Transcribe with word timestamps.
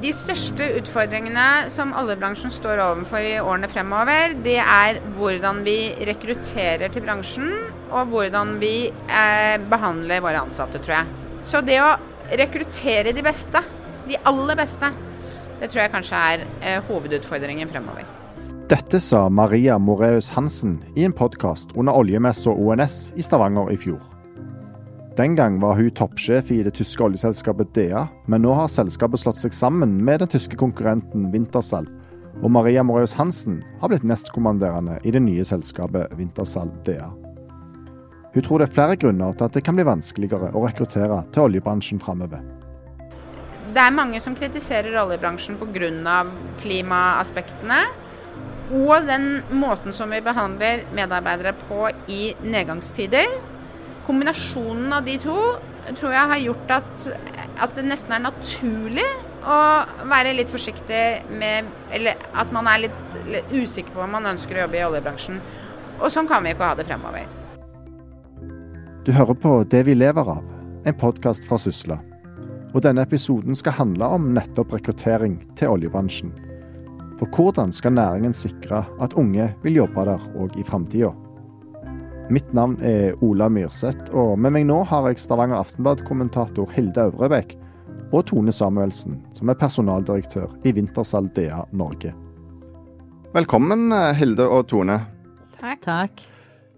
De 0.00 0.12
største 0.16 0.64
utfordringene 0.78 1.68
som 1.68 1.90
oljebransjen 2.00 2.52
står 2.54 2.80
overfor 2.80 3.20
i 3.20 3.34
årene 3.36 3.68
fremover, 3.68 4.32
det 4.40 4.56
er 4.62 5.00
hvordan 5.18 5.58
vi 5.66 5.90
rekrutterer 6.08 6.88
til 6.88 7.04
bransjen, 7.04 7.50
og 7.90 8.08
hvordan 8.08 8.54
vi 8.62 8.88
eh, 8.88 9.56
behandler 9.68 10.22
våre 10.24 10.40
ansatte, 10.40 10.80
tror 10.80 11.02
jeg. 11.02 11.26
Så 11.50 11.60
det 11.66 11.76
å 11.84 11.90
rekruttere 12.32 13.12
de 13.12 13.24
beste, 13.26 13.60
de 14.08 14.16
aller 14.30 14.56
beste, 14.62 14.88
det 15.60 15.68
tror 15.68 15.82
jeg 15.82 15.92
kanskje 15.92 16.22
er 16.30 16.46
eh, 16.62 16.78
hovedutfordringen 16.88 17.68
fremover. 17.68 18.08
Dette 18.72 19.02
sa 19.04 19.26
Maria 19.28 19.76
Moreus 19.82 20.30
Hansen 20.32 20.78
i 20.94 21.04
en 21.04 21.12
podkast 21.12 21.76
under 21.76 22.00
oljemessa 22.00 22.54
ONS 22.54 23.10
i 23.20 23.26
Stavanger 23.26 23.74
i 23.74 23.76
fjor. 23.84 24.00
Den 25.20 25.34
gang 25.36 25.60
var 25.60 25.74
hun 25.74 25.90
toppsjef 25.90 26.48
i 26.50 26.62
det 26.64 26.70
tyske 26.78 27.02
oljeselskapet 27.04 27.74
DEA, 27.76 28.06
men 28.24 28.40
nå 28.40 28.54
har 28.56 28.70
selskapet 28.72 29.20
slått 29.20 29.36
seg 29.36 29.52
sammen 29.52 29.98
med 30.00 30.22
den 30.22 30.30
tyske 30.32 30.56
konkurrenten 30.56 31.26
Wintersal, 31.34 31.84
og 32.40 32.48
Maria 32.54 32.80
Moreus 32.80 33.12
Hansen 33.18 33.58
har 33.82 33.92
blitt 33.92 34.06
nestkommanderende 34.08 34.96
i 35.04 35.12
det 35.12 35.20
nye 35.20 35.44
selskapet 35.44 36.14
Wintersal 36.16 36.72
DEA. 36.88 37.10
Hun 38.32 38.46
tror 38.46 38.62
det 38.64 38.70
er 38.70 38.74
flere 38.78 38.96
grunner 39.02 39.36
til 39.36 39.50
at 39.50 39.58
det 39.58 39.64
kan 39.66 39.76
bli 39.76 39.84
vanskeligere 39.90 40.54
å 40.56 40.64
rekruttere 40.64 41.20
til 41.36 41.50
oljebransjen 41.50 42.00
framover. 42.00 42.40
Det 43.76 43.84
er 43.84 43.92
mange 44.00 44.24
som 44.24 44.38
kritiserer 44.40 44.96
oljebransjen 45.04 45.60
pga. 45.60 46.24
klimaaspektene. 46.64 47.84
Og 48.72 49.04
den 49.04 49.42
måten 49.52 49.92
som 49.92 50.08
vi 50.14 50.24
behandler 50.24 50.86
medarbeidere 50.96 51.52
på 51.68 51.90
i 52.08 52.34
nedgangstider. 52.40 53.49
Kombinasjonen 54.10 54.90
av 54.92 55.04
de 55.06 55.14
to 55.22 55.38
tror 55.94 56.14
jeg 56.14 56.30
har 56.32 56.40
gjort 56.42 56.72
at, 56.80 57.04
at 57.62 57.76
det 57.76 57.84
nesten 57.86 58.14
er 58.16 58.24
naturlig 58.24 59.06
å 59.46 59.58
være 60.10 60.34
litt 60.34 60.50
forsiktig 60.50 61.30
med 61.30 61.68
Eller 61.94 62.18
at 62.34 62.50
man 62.52 62.66
er 62.70 62.88
litt, 62.88 62.98
litt 63.30 63.54
usikker 63.54 63.94
på 63.94 64.02
om 64.04 64.16
man 64.18 64.26
ønsker 64.32 64.58
å 64.58 64.64
jobbe 64.64 64.80
i 64.80 64.84
oljebransjen. 64.88 65.38
Og 66.00 66.10
sånn 66.10 66.28
kan 66.28 66.42
vi 66.42 66.54
ikke 66.54 66.72
ha 66.72 66.74
det 66.78 66.88
fremover. 66.90 67.28
Du 69.06 69.12
hører 69.14 69.38
på 69.38 69.54
Det 69.70 69.84
vi 69.86 69.94
lever 69.94 70.34
av, 70.34 70.44
en 70.84 70.98
podkast 70.98 71.46
fra 71.48 71.58
Sysla. 71.60 72.00
Og 72.74 72.82
denne 72.82 73.06
episoden 73.06 73.54
skal 73.54 73.78
handle 73.78 74.10
om 74.18 74.30
nettopp 74.34 74.74
rekruttering 74.74 75.38
til 75.58 75.76
oljebransjen. 75.76 76.34
For 77.20 77.30
hvordan 77.30 77.70
skal 77.74 77.94
næringen 77.94 78.34
sikre 78.34 78.84
at 79.02 79.14
unge 79.14 79.52
vil 79.62 79.82
jobbe 79.84 80.10
der 80.10 80.30
òg 80.34 80.58
i 80.58 80.66
framtida? 80.66 81.14
Mitt 82.30 82.52
navn 82.54 82.76
er 82.86 83.16
Ola 83.26 83.48
Myrseth, 83.50 84.12
og 84.14 84.36
med 84.38 84.52
meg 84.54 84.62
nå 84.68 84.76
har 84.86 85.08
jeg 85.08 85.18
Stavanger 85.18 85.58
Aftenblad-kommentator 85.64 86.70
Hilde 86.76 87.08
Øvrebekk 87.08 87.56
og 88.14 88.22
Tone 88.28 88.54
Samuelsen, 88.54 89.16
som 89.34 89.50
er 89.50 89.58
personaldirektør 89.58 90.52
i 90.62 90.70
Wintersal 90.76 91.26
DA 91.34 91.64
Norge. 91.74 92.12
Velkommen, 93.34 93.90
Hilde 94.14 94.46
og 94.46 94.68
Tone. 94.70 95.00
Takk. 95.58 95.82
Takk. 95.82 96.22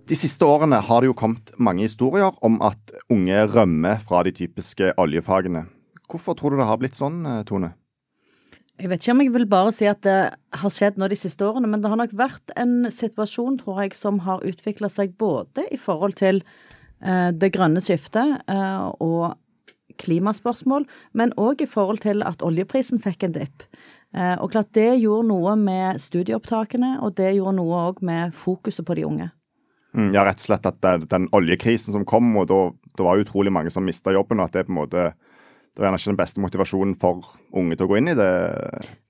De 0.09 0.17
siste 0.17 0.49
årene 0.49 0.81
har 0.81 1.05
det 1.05 1.13
jo 1.13 1.19
kommet 1.21 1.53
mange 1.61 1.85
historier 1.85 2.33
om 2.41 2.57
at 2.65 2.97
unge 3.13 3.45
rømmer 3.53 4.01
fra 4.09 4.25
de 4.25 4.33
typiske 4.33 4.95
oljefagene. 5.05 5.67
Hvorfor 6.09 6.41
tror 6.41 6.57
du 6.57 6.63
det 6.63 6.71
har 6.73 6.81
blitt 6.81 6.97
sånn, 6.97 7.27
eh, 7.29 7.45
Tone? 7.45 7.75
Jeg 8.81 8.89
vet 8.89 9.03
ikke 9.03 9.13
om 9.13 9.21
jeg 9.23 9.33
vil 9.35 9.47
bare 9.51 9.73
si 9.75 9.87
at 9.87 10.01
det 10.07 10.19
har 10.33 10.73
skjedd 10.73 10.97
nå 10.99 11.07
de 11.13 11.19
siste 11.19 11.45
årene, 11.45 11.69
men 11.71 11.83
det 11.83 11.91
har 11.93 12.01
nok 12.01 12.15
vært 12.17 12.55
en 12.59 12.89
situasjon, 12.91 13.59
tror 13.61 13.83
jeg, 13.85 13.97
som 13.99 14.23
har 14.25 14.45
utvikla 14.49 14.89
seg 14.91 15.13
både 15.21 15.67
i 15.71 15.79
forhold 15.79 16.17
til 16.19 16.41
eh, 17.05 17.29
det 17.37 17.53
grønne 17.55 17.83
skiftet 17.85 18.41
eh, 18.49 18.87
og 19.05 19.37
klimaspørsmål, 20.01 20.87
men 21.13 21.35
òg 21.37 21.63
i 21.63 21.69
forhold 21.69 22.01
til 22.03 22.25
at 22.27 22.43
oljeprisen 22.43 23.03
fikk 23.03 23.29
en 23.29 23.37
dipp. 23.37 23.67
Eh, 24.17 24.35
og 24.41 24.51
klart 24.55 24.73
det 24.77 25.03
gjorde 25.03 25.29
noe 25.29 25.55
med 25.61 26.01
studieopptakene, 26.01 26.97
og 27.05 27.15
det 27.21 27.35
gjorde 27.37 27.59
noe 27.61 27.85
òg 27.91 28.03
med 28.09 28.33
fokuset 28.37 28.89
på 28.89 28.97
de 28.99 29.07
unge. 29.09 29.29
Mm, 29.93 30.15
ja, 30.17 30.25
rett 30.25 30.41
og 30.41 30.49
slett 30.49 30.69
at 30.69 30.81
den 31.13 31.29
oljekrisen 31.37 31.93
som 31.93 32.09
kom, 32.09 32.31
og 32.41 32.49
da, 32.49 32.63
det 32.97 33.05
var 33.05 33.21
utrolig 33.21 33.53
mange 33.53 33.73
som 33.73 33.85
mista 33.85 34.17
jobben, 34.17 34.41
og 34.41 34.49
at 34.49 34.57
det 34.57 34.67
på 34.69 34.75
en 34.75 34.81
måte 34.81 35.11
det 35.73 35.81
var 35.81 35.87
gjerne 35.89 35.99
ikke 36.03 36.11
den 36.11 36.19
beste 36.19 36.43
motivasjonen 36.45 36.97
for 37.01 37.29
unge 37.57 37.79
til 37.79 37.87
å 37.87 37.89
gå 37.89 37.97
inn 37.97 38.11
i 38.13 38.17
det? 38.17 38.33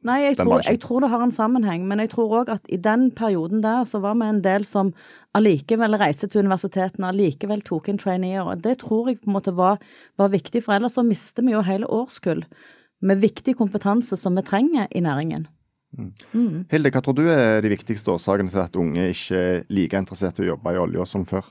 Nei, 0.07 0.19
jeg, 0.23 0.37
tror, 0.39 0.61
jeg 0.63 0.79
tror, 0.83 1.03
det 1.03 1.09
har 1.11 1.25
en 1.25 1.35
sammenheng, 1.35 1.89
men 1.91 1.99
jeg 2.05 2.13
tror 2.13 2.37
òg 2.39 2.53
at 2.55 2.69
i 2.71 2.79
den 2.79 3.09
perioden 3.19 3.65
der 3.65 3.83
så 3.91 3.99
var 4.05 4.15
vi 4.21 4.29
en 4.31 4.39
del 4.45 4.67
som 4.69 4.93
allikevel 5.35 5.99
reiste 5.99 6.29
til 6.31 6.45
universitetene, 6.47 7.11
allikevel 7.11 7.65
tok 7.67 7.91
inn 7.91 7.99
traineer. 7.99 8.47
og 8.47 8.63
Det 8.63 8.77
tror 8.85 9.11
jeg 9.11 9.19
på 9.25 9.33
en 9.33 9.37
måte 9.41 9.57
var, 9.59 9.83
var 10.23 10.31
viktig, 10.31 10.63
for 10.63 10.77
ellers 10.77 10.95
så 10.99 11.03
mister 11.07 11.43
vi 11.43 11.57
jo 11.57 11.65
hele 11.67 11.91
årskull 11.91 12.45
med 13.03 13.25
viktig 13.25 13.57
kompetanse 13.59 14.15
som 14.21 14.39
vi 14.39 14.47
trenger 14.47 14.87
i 14.95 15.03
næringen. 15.03 15.49
Mm. 15.99 16.63
Hilde, 16.71 16.93
hva 16.95 17.03
tror 17.05 17.19
du 17.19 17.27
er 17.27 17.59
de 17.61 17.73
viktigste 17.75 18.15
årsakene 18.15 18.55
til 18.55 18.63
at 18.63 18.79
unge 18.79 19.11
ikke 19.13 19.41
er 19.41 19.67
like 19.69 19.99
interessert 19.99 20.39
i 20.39 20.47
å 20.47 20.53
jobbe 20.55 20.77
i 20.77 20.81
olja 20.81 21.09
som 21.11 21.27
før? 21.29 21.51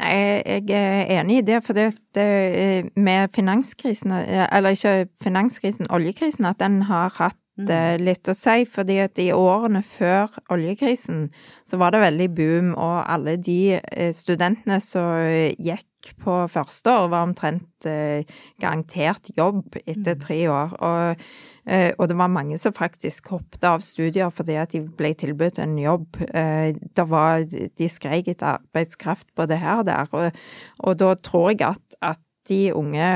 Nei, 0.00 0.40
jeg 0.40 0.70
er 0.72 1.10
enig 1.18 1.42
i 1.42 1.44
det, 1.44 1.58
for 1.66 1.76
det, 1.76 1.90
det 2.16 2.88
med 2.96 3.28
finanskrisen, 3.34 4.14
eller 4.14 4.72
ikke 4.72 5.10
finanskrisen, 5.20 5.90
oljekrisen, 5.92 6.48
at 6.48 6.62
den 6.62 6.80
har 6.88 7.12
hatt 7.18 7.36
mm. 7.36 7.68
Eh, 7.68 7.98
litt 8.00 8.28
å 8.28 8.32
si. 8.32 8.64
fordi 8.64 8.96
at 9.04 9.20
i 9.20 9.28
årene 9.36 9.82
før 9.84 10.32
oljekrisen 10.50 11.26
så 11.68 11.76
var 11.76 11.92
det 11.92 12.00
veldig 12.06 12.28
boom, 12.32 12.72
og 12.72 13.02
alle 13.04 13.36
de 13.36 13.76
eh, 13.76 14.14
studentene 14.16 14.80
som 14.80 15.20
gikk 15.60 15.84
på 16.22 16.40
første 16.50 16.90
år, 16.90 17.08
var 17.12 17.28
omtrent 17.28 17.86
eh, 17.88 18.28
garantert 18.60 19.30
jobb 19.38 19.78
etter 19.86 20.16
mm. 20.16 20.22
tre 20.26 20.42
år. 20.50 20.76
og 20.80 21.24
Eh, 21.62 21.92
og 21.98 22.08
det 22.10 22.16
var 22.18 22.30
mange 22.32 22.56
som 22.58 22.74
faktisk 22.74 23.28
hoppet 23.30 23.62
av 23.62 23.84
studier 23.86 24.32
fordi 24.34 24.56
at 24.58 24.74
de 24.74 24.82
ble 24.82 25.12
tilbudt 25.18 25.60
en 25.62 25.76
jobb. 25.78 26.18
Eh, 26.34 26.74
det 26.74 27.06
var, 27.10 27.44
de 27.46 27.88
skrek 27.90 28.32
etter 28.32 28.56
arbeidskraft 28.56 29.30
både 29.38 29.60
her 29.62 29.84
og 29.84 29.86
der, 29.86 30.10
og, 30.10 30.44
og 30.82 30.98
da 30.98 31.14
tror 31.22 31.52
jeg 31.52 31.62
at, 31.70 31.98
at 32.02 32.22
de 32.50 32.72
unge 32.74 33.06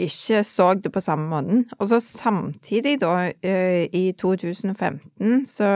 ikke 0.00 0.38
så 0.48 0.70
det 0.80 0.88
på 0.88 1.00
samme 1.04 1.28
måten. 1.28 1.66
Og 1.76 1.90
så 1.90 1.98
samtidig, 2.00 2.94
da, 3.02 3.28
i 3.92 4.14
2015, 4.16 5.42
så 5.44 5.68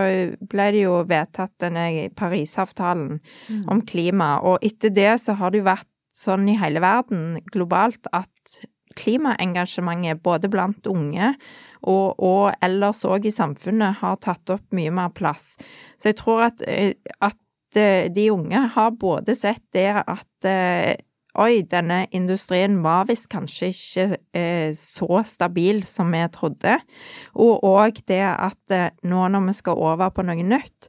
ble 0.49 0.69
det 0.73 0.87
jo 0.87 1.03
vedtatt 1.05 1.53
denne 1.61 2.09
Parisavtalen 2.17 3.19
mm. 3.21 3.67
om 3.69 3.85
klima, 3.85 4.39
og 4.41 4.65
etter 4.65 4.97
det 4.97 5.13
så 5.21 5.37
har 5.37 5.53
det 5.53 5.61
jo 5.61 5.69
vært 5.69 5.91
sånn 6.21 6.49
i 6.53 6.59
hele 6.61 6.83
verden 6.85 7.41
globalt 7.53 8.09
at 8.13 8.61
klimaengasjementet 8.99 10.23
både 10.25 10.51
blant 10.51 10.89
unge 10.91 11.35
og, 11.81 12.19
og 12.19 12.65
ellers 12.65 13.05
òg 13.09 13.29
i 13.29 13.35
samfunnet 13.35 14.01
har 14.01 14.19
tatt 14.23 14.51
opp 14.53 14.65
mye 14.77 14.93
mer 14.95 15.13
plass. 15.17 15.55
Så 16.01 16.11
jeg 16.11 16.19
tror 16.21 16.49
at, 16.51 16.65
eh, 16.67 16.97
at 17.23 17.79
eh, 17.79 18.11
de 18.13 18.31
unge 18.35 18.65
har 18.75 18.91
både 18.99 19.37
sett 19.39 19.65
det 19.77 19.93
at 20.01 20.51
eh, 20.51 20.97
Oi, 21.39 21.61
denne 21.63 22.09
industrien 22.11 22.81
var 22.83 23.05
visst 23.07 23.29
kanskje 23.31 23.69
ikke 23.71 24.73
så 24.75 25.21
stabil 25.23 25.85
som 25.87 26.11
vi 26.11 26.25
trodde. 26.35 26.73
Og 27.39 27.63
òg 27.69 28.01
det 28.11 28.25
at 28.27 28.75
nå 29.07 29.29
når 29.31 29.45
vi 29.47 29.55
skal 29.55 29.79
over 29.79 30.11
på 30.11 30.25
noe 30.27 30.43
nytt, 30.43 30.89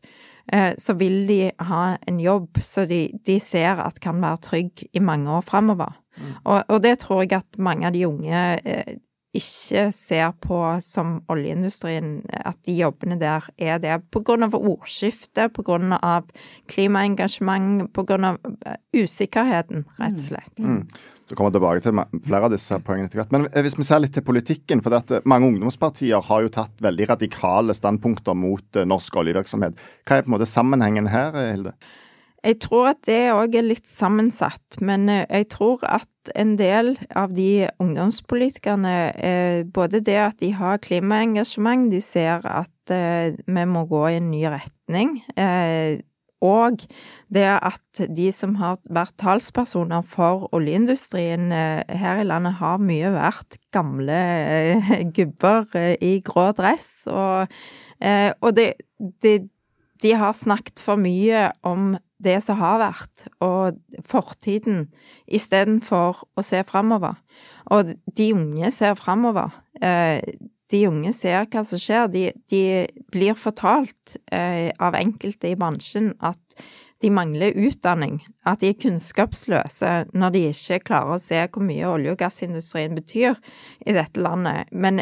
så 0.77 0.93
vil 0.99 1.27
de 1.29 1.51
ha 1.63 1.81
en 2.09 2.17
jobb 2.19 2.57
så 2.65 2.83
de, 2.89 3.05
de 3.27 3.37
ser 3.39 3.79
at 3.79 3.99
kan 4.03 4.17
være 4.23 4.41
trygg 4.47 4.81
i 4.91 4.99
mange 4.99 5.29
år 5.31 5.45
framover. 5.47 5.93
Mm. 6.17 6.33
Og, 6.43 6.63
og, 6.67 6.81
det 6.83 6.97
tror 6.99 7.23
jeg 7.23 7.39
at 7.39 7.59
mange 7.61 7.87
av 7.87 7.95
de 7.95 8.03
unge 8.07 8.41
eh, 8.65 8.97
ikke 9.37 9.85
ser 9.95 10.33
på 10.43 10.57
som 10.83 11.21
oljeindustrien, 11.31 12.17
at 12.27 12.57
de 12.67 12.75
jobbene 12.81 13.15
der 13.19 13.47
er 13.57 13.79
det. 13.79 14.01
På 14.11 14.19
grunn 14.27 14.43
av 14.43 14.57
ordskifte, 14.59 15.47
på 15.55 15.63
grunn 15.67 15.95
av 15.95 16.27
klimaengasjement, 16.71 17.87
på 17.95 18.05
grunn 18.09 18.27
av 18.33 18.41
eh, 18.65 18.77
usikkerheten, 18.97 19.85
rett 20.01 20.19
og 20.19 20.25
slett. 20.25 20.53
Mm. 20.59 20.83
Så 21.31 21.37
kommer 21.39 21.53
tilbake 21.55 21.79
til 21.85 21.95
flere 22.27 22.49
av 22.49 22.51
disse 22.51 22.75
poengene 22.83 23.07
etter 23.07 23.21
hvert. 23.21 23.31
Men 23.31 23.47
eh, 23.53 23.63
hvis 23.63 23.77
vi 23.79 23.87
ser 23.87 24.03
litt 24.03 24.11
til 24.17 24.25
politikken, 24.27 24.83
for 24.83 24.91
dette, 24.91 25.23
mange 25.23 25.47
ungdomspartier 25.47 26.27
har 26.27 26.43
jo 26.43 26.51
tatt 26.51 26.83
veldig 26.83 27.07
radikale 27.13 27.75
standpunkter 27.77 28.35
mot 28.35 28.83
norsk 28.91 29.21
oljevirksomhet. 29.23 29.79
Hva 30.03 30.19
er 30.19 30.25
på 30.25 30.33
en 30.33 30.35
måte 30.35 30.49
sammenhengen 30.49 31.07
her, 31.13 31.37
Hilde? 31.53 31.77
Jeg 32.41 32.57
tror 32.63 32.87
at 32.95 33.01
det 33.05 33.29
òg 33.35 33.53
er 33.59 33.67
litt 33.67 33.85
sammensatt, 33.89 34.79
men 34.81 35.05
eh, 35.13 35.25
jeg 35.29 35.51
tror 35.53 35.83
at 35.85 36.31
en 36.37 36.55
del 36.57 36.95
av 37.17 37.35
de 37.37 37.67
ungdomspolitikerne, 37.81 38.95
eh, 39.13 39.61
både 39.69 40.01
det 40.05 40.17
at 40.17 40.39
de 40.41 40.49
har 40.57 40.81
klimaengasjement, 40.81 41.89
de 41.93 42.01
ser 42.01 42.41
at 42.49 42.93
eh, 42.93 43.37
vi 43.45 43.65
må 43.69 43.85
gå 43.89 44.07
i 44.09 44.17
en 44.17 44.31
ny 44.33 44.41
retning, 44.49 45.19
og 46.41 46.83
det 47.33 47.45
at 47.45 48.01
de 48.09 48.27
som 48.33 48.55
har 48.59 48.79
vært 48.89 49.13
talspersoner 49.21 50.05
for 50.09 50.47
oljeindustrien 50.57 51.51
her 51.53 52.21
i 52.21 52.27
landet, 52.27 52.57
har 52.59 52.81
mye 52.81 53.13
vært 53.13 53.59
gamle 53.73 54.19
gubber 55.15 55.69
i 56.01 56.17
grå 56.25 56.49
dress, 56.57 57.05
og, 57.07 57.51
og 58.41 58.55
det, 58.57 58.71
det 59.21 59.37
de 60.01 60.13
har 60.17 60.33
snakket 60.33 60.81
for 60.81 60.99
mye 60.99 61.49
om 61.67 61.93
det 62.21 62.37
som 62.45 62.59
har 62.61 62.79
vært, 62.81 63.25
og 63.41 63.77
fortiden, 64.07 64.87
istedenfor 65.29 66.23
å 66.37 66.45
se 66.45 66.61
framover. 66.69 67.17
Og 67.73 67.93
de 68.17 68.31
unge 68.35 68.71
ser 68.73 68.97
framover. 68.99 69.53
De 70.71 70.85
unge 70.87 71.11
ser 71.15 71.47
hva 71.51 71.63
som 71.67 71.81
skjer. 71.81 72.07
De, 72.11 72.27
de 72.51 72.63
blir 73.11 73.35
fortalt 73.39 74.15
eh, 74.31 74.71
av 74.79 74.95
enkelte 74.99 75.51
i 75.51 75.57
bransjen 75.59 76.13
at 76.23 76.61
de 77.01 77.09
mangler 77.09 77.55
utdanning, 77.57 78.19
at 78.45 78.61
de 78.61 78.71
er 78.71 78.79
kunnskapsløse 78.81 79.91
når 80.13 80.33
de 80.35 80.41
ikke 80.51 80.81
klarer 80.91 81.15
å 81.15 81.21
se 81.21 81.39
hvor 81.47 81.65
mye 81.65 81.89
olje- 81.89 82.13
og 82.13 82.19
gassindustrien 82.21 82.93
betyr 82.97 83.39
i 83.85 83.95
dette 83.95 84.21
landet. 84.21 84.69
Men, 84.69 85.01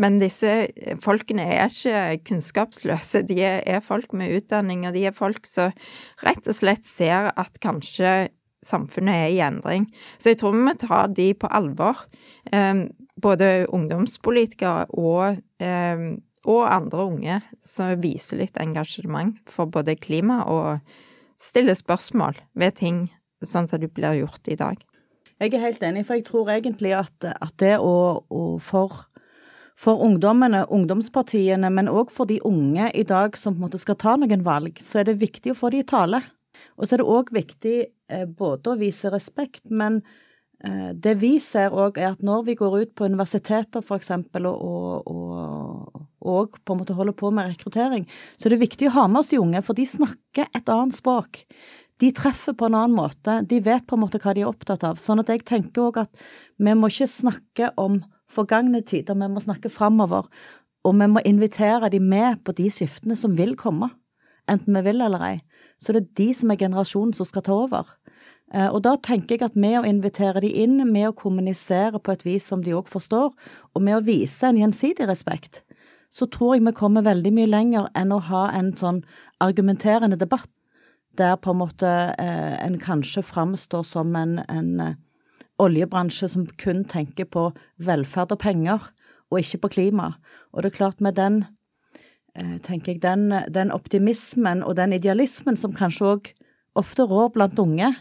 men 0.00 0.20
disse 0.22 0.70
folkene 1.02 1.48
er 1.56 1.66
ikke 1.66 2.20
kunnskapsløse, 2.30 3.24
de 3.26 3.40
er, 3.42 3.80
folk 3.82 4.14
med 4.16 4.36
utdanning, 4.38 4.86
og 4.86 4.94
de 4.94 5.08
er 5.10 5.16
folk 5.16 5.48
som 5.50 5.74
rett 6.22 6.46
og 6.46 6.56
slett 6.56 6.86
ser 6.86 7.32
at 7.34 7.58
kanskje 7.62 8.30
samfunnet 8.66 9.24
er 9.26 9.34
i 9.34 9.42
endring. 9.42 9.88
Så 10.20 10.32
jeg 10.32 10.40
tror 10.40 10.54
vi 10.54 10.64
må 10.68 10.76
ta 10.78 11.06
de 11.10 11.32
på 11.34 11.50
alvor. 11.50 12.06
Både 13.20 13.66
ungdomspolitikere 13.68 14.88
og, 14.96 15.40
eh, 15.60 16.04
og 16.48 16.60
andre 16.72 17.06
unge 17.06 17.40
som 17.60 17.94
viser 18.00 18.40
litt 18.40 18.60
engasjement 18.60 19.38
for 19.50 19.70
både 19.70 19.98
klima 20.00 20.42
og 20.48 20.94
stiller 21.40 21.76
spørsmål 21.76 22.38
ved 22.58 22.78
ting 22.80 23.08
sånn 23.44 23.68
som 23.68 23.80
det 23.80 23.92
blir 23.96 24.18
gjort 24.20 24.48
i 24.52 24.58
dag. 24.60 24.80
Jeg 25.40 25.54
er 25.56 25.62
helt 25.64 25.84
enig, 25.86 26.04
for 26.04 26.18
jeg 26.18 26.26
tror 26.28 26.50
egentlig 26.52 26.92
at, 26.92 27.24
at 27.24 27.54
det 27.62 27.78
å, 27.80 28.20
å 28.28 28.42
for, 28.60 29.06
for 29.80 30.02
ungdommene, 30.04 30.66
ungdomspartiene, 30.68 31.70
men 31.72 31.88
òg 31.88 32.12
for 32.12 32.28
de 32.28 32.36
unge 32.44 32.90
i 32.92 33.06
dag 33.08 33.38
som 33.40 33.54
på 33.54 33.62
en 33.62 33.64
måte 33.64 33.80
skal 33.80 33.96
ta 34.00 34.18
noen 34.20 34.44
valg, 34.44 34.76
så 34.84 35.00
er 35.00 35.08
det 35.08 35.22
viktig 35.22 35.54
å 35.54 35.60
få 35.62 35.72
de 35.72 35.80
i 35.80 35.88
tale. 35.88 36.20
Og 36.76 36.84
så 36.84 36.96
er 36.96 37.00
det 37.00 37.08
òg 37.08 37.32
viktig 37.32 37.76
eh, 37.88 38.26
både 38.28 38.74
å 38.74 38.80
vise 38.80 39.12
respekt, 39.12 39.64
men 39.72 40.02
det 40.60 41.14
vi 41.22 41.38
ser 41.40 41.72
òg 41.72 41.96
er 41.96 42.10
at 42.12 42.24
når 42.24 42.42
vi 42.50 42.54
går 42.58 42.74
ut 42.82 42.90
på 42.92 43.06
universiteter 43.08 43.80
f.eks. 43.80 44.10
og, 44.44 45.06
og 45.08 46.06
og 46.20 46.56
på 46.64 46.74
en 46.74 46.80
måte 46.82 46.96
holder 46.96 47.16
på 47.16 47.30
med 47.32 47.48
rekruttering, 47.48 48.06
så 48.36 48.48
er 48.48 48.54
det 48.54 48.64
viktig 48.64 48.90
å 48.90 48.96
ha 48.98 49.06
med 49.08 49.22
oss 49.22 49.30
de 49.30 49.40
unge, 49.40 49.62
for 49.64 49.76
de 49.76 49.86
snakker 49.88 50.50
et 50.56 50.72
annet 50.72 50.96
språk. 50.96 51.44
De 52.00 52.10
treffer 52.16 52.56
på 52.56 52.68
en 52.68 52.76
annen 52.76 52.96
måte, 52.96 53.40
de 53.48 53.60
vet 53.64 53.86
på 53.88 53.96
en 53.96 54.04
måte 54.04 54.20
hva 54.20 54.34
de 54.36 54.44
er 54.44 54.50
opptatt 54.50 54.84
av. 54.88 55.00
Sånn 55.00 55.20
at 55.22 55.32
jeg 55.32 55.44
tenker 55.48 55.88
òg 55.88 56.02
at 56.04 56.24
vi 56.60 56.76
må 56.76 56.90
ikke 56.92 57.08
snakke 57.10 57.72
om 57.80 58.00
forgangne 58.30 58.82
tider, 58.86 59.16
vi 59.16 59.30
må 59.32 59.42
snakke 59.42 59.72
framover. 59.72 60.28
Og 60.84 60.96
vi 60.96 61.08
må 61.12 61.20
invitere 61.28 61.90
de 61.92 62.00
med 62.00 62.40
på 62.44 62.54
de 62.56 62.70
skiftene 62.72 63.16
som 63.18 63.34
vil 63.36 63.52
komme, 63.58 63.90
enten 64.48 64.76
vi 64.76 64.84
vil 64.86 65.04
eller 65.04 65.24
ei. 65.24 65.34
Så 65.80 65.92
det 65.96 66.02
er 66.02 66.14
de 66.20 66.28
som 66.36 66.52
er 66.52 66.60
generasjonen 66.60 67.12
som 67.16 67.28
skal 67.28 67.44
ta 67.44 67.56
over. 67.66 67.88
Eh, 68.54 68.68
og 68.68 68.82
da 68.86 68.96
tenker 68.98 69.36
jeg 69.36 69.46
at 69.46 69.58
med 69.58 69.78
å 69.80 69.86
invitere 69.88 70.42
de 70.42 70.50
inn, 70.62 70.80
med 70.90 71.10
å 71.10 71.16
kommunisere 71.16 72.00
på 72.02 72.14
et 72.14 72.24
vis 72.26 72.48
som 72.50 72.64
de 72.66 72.74
òg 72.74 72.90
forstår, 72.90 73.30
og 73.74 73.82
med 73.82 73.98
å 73.98 74.04
vise 74.06 74.48
en 74.48 74.58
gjensidig 74.58 75.06
respekt, 75.10 75.62
så 76.10 76.26
tror 76.26 76.56
jeg 76.56 76.66
vi 76.66 76.74
kommer 76.74 77.06
veldig 77.06 77.30
mye 77.36 77.50
lenger 77.50 77.86
enn 77.94 78.10
å 78.12 78.22
ha 78.30 78.48
en 78.58 78.72
sånn 78.76 79.04
argumenterende 79.42 80.18
debatt, 80.18 80.50
der 81.18 81.36
på 81.42 81.52
en 81.52 81.60
måte 81.62 81.90
eh, 82.18 82.56
en 82.64 82.78
kanskje 82.82 83.22
framstår 83.26 83.86
som 83.86 84.14
en, 84.18 84.38
en 84.48 84.68
eh, 84.82 84.98
oljebransje 85.60 86.30
som 86.32 86.46
kun 86.58 86.84
tenker 86.88 87.28
på 87.30 87.50
velferd 87.82 88.34
og 88.34 88.42
penger, 88.42 88.90
og 89.30 89.42
ikke 89.42 89.62
på 89.64 89.72
klima. 89.76 90.12
Og 90.50 90.62
det 90.62 90.72
er 90.72 90.78
klart, 90.78 91.00
med 91.00 91.18
den 91.18 91.44
eh, 92.34 92.58
tenker 92.66 92.94
jeg, 92.94 93.02
den, 93.02 93.30
den, 93.52 93.74
optimismen 93.74 94.64
og 94.66 94.78
den 94.78 94.94
idealismen 94.96 95.58
som 95.60 95.74
kanskje 95.76 96.14
òg 96.14 96.30
ofte 96.78 97.06
rår 97.06 97.34
blant 97.34 97.58
unge, 97.62 97.92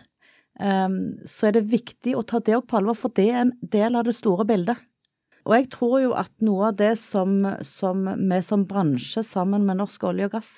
så 0.59 1.47
er 1.47 1.55
det 1.55 1.69
viktig 1.71 2.17
å 2.19 2.25
ta 2.27 2.41
det 2.43 2.57
òg 2.57 2.65
på 2.67 2.79
alvor, 2.79 2.97
for 2.99 3.13
det 3.15 3.29
er 3.31 3.41
en 3.45 3.55
del 3.61 3.95
av 3.95 4.03
det 4.07 4.15
store 4.17 4.43
bildet. 4.49 4.81
Og 5.47 5.55
jeg 5.55 5.69
tror 5.73 5.97
jo 6.03 6.13
at 6.19 6.31
noe 6.45 6.69
av 6.69 6.79
det 6.79 6.93
som, 6.99 7.39
som 7.65 8.03
vi 8.03 8.39
som 8.45 8.65
bransje 8.69 9.23
sammen 9.25 9.63
med 9.65 9.79
Norsk 9.79 10.03
olje 10.11 10.27
og 10.27 10.35
gass 10.35 10.51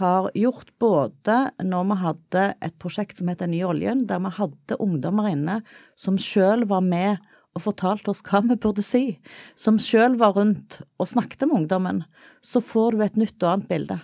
har 0.00 0.30
gjort, 0.38 0.70
både 0.80 1.36
når 1.66 1.88
vi 1.90 1.98
hadde 2.04 2.44
et 2.62 2.76
prosjekt 2.82 3.18
som 3.18 3.30
het 3.30 3.42
Den 3.42 3.52
nye 3.54 3.66
oljen, 3.66 4.06
der 4.06 4.22
vi 4.22 4.32
hadde 4.38 4.78
ungdommer 4.82 5.30
inne 5.32 5.60
som 5.98 6.18
sjøl 6.18 6.64
var 6.70 6.84
med 6.86 7.18
og 7.58 7.64
fortalte 7.64 8.12
oss 8.12 8.22
hva 8.26 8.42
vi 8.46 8.56
burde 8.62 8.82
si, 8.86 9.18
som 9.58 9.78
sjøl 9.82 10.14
var 10.20 10.36
rundt 10.38 10.80
og 11.02 11.10
snakket 11.10 11.48
med 11.48 11.64
ungdommen, 11.64 12.04
så 12.42 12.62
får 12.62 12.94
du 12.94 13.02
et 13.04 13.18
nytt 13.18 13.42
og 13.42 13.50
annet 13.50 13.70
bilde. 13.70 13.98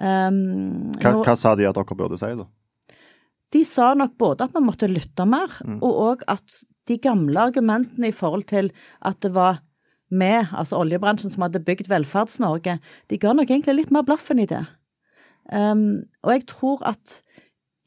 Um, 0.00 0.92
hva, 0.96 1.18
hva, 1.20 1.36
sa 1.36 1.52
de 1.58 1.68
at 1.68 1.76
dere 1.76 1.98
burde 1.98 2.16
si, 2.16 2.32
da? 2.38 2.48
De 3.52 3.64
sa 3.68 3.92
nok 3.98 4.16
både 4.20 4.46
at 4.46 4.54
vi 4.56 4.62
måtte 4.64 4.88
lytte 4.90 5.26
mer, 5.28 5.52
mm. 5.64 5.80
og 5.84 5.98
òg 6.06 6.24
at 6.32 6.62
de 6.88 6.96
gamle 7.02 7.38
argumentene 7.38 8.10
i 8.10 8.16
forhold 8.16 8.46
til 8.50 8.72
at 9.04 9.20
det 9.22 9.34
var 9.36 9.60
vi, 10.12 10.32
altså 10.52 10.76
oljebransjen, 10.76 11.32
som 11.32 11.46
hadde 11.46 11.62
bygd 11.64 11.88
Velferds-Norge, 11.88 12.76
de 13.08 13.18
ga 13.20 13.32
nok 13.32 13.50
egentlig 13.50 13.78
litt 13.78 13.92
mer 13.94 14.04
blaffen 14.04 14.42
i 14.42 14.48
det. 14.48 14.64
Um, 15.48 16.04
og 16.22 16.34
jeg 16.34 16.44
tror 16.50 16.84
at 16.86 17.22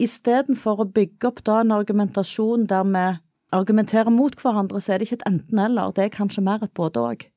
istedenfor 0.01 0.81
å 0.81 0.89
bygge 0.91 1.29
opp 1.29 1.43
da 1.47 1.61
en 1.61 1.75
argumentasjon 1.75 2.65
der 2.71 2.87
vi 2.89 3.05
argumenterer 3.55 4.11
mot 4.11 4.33
hverandre, 4.41 4.81
så 4.81 4.93
er 4.93 4.99
det 4.99 5.07
ikke 5.07 5.21
et 5.21 5.29
enten-eller, 5.29 5.93
det 5.95 6.07
er 6.07 6.17
kanskje 6.17 6.43
mer 6.43 6.65
et 6.65 6.73
både-og. 6.75 7.27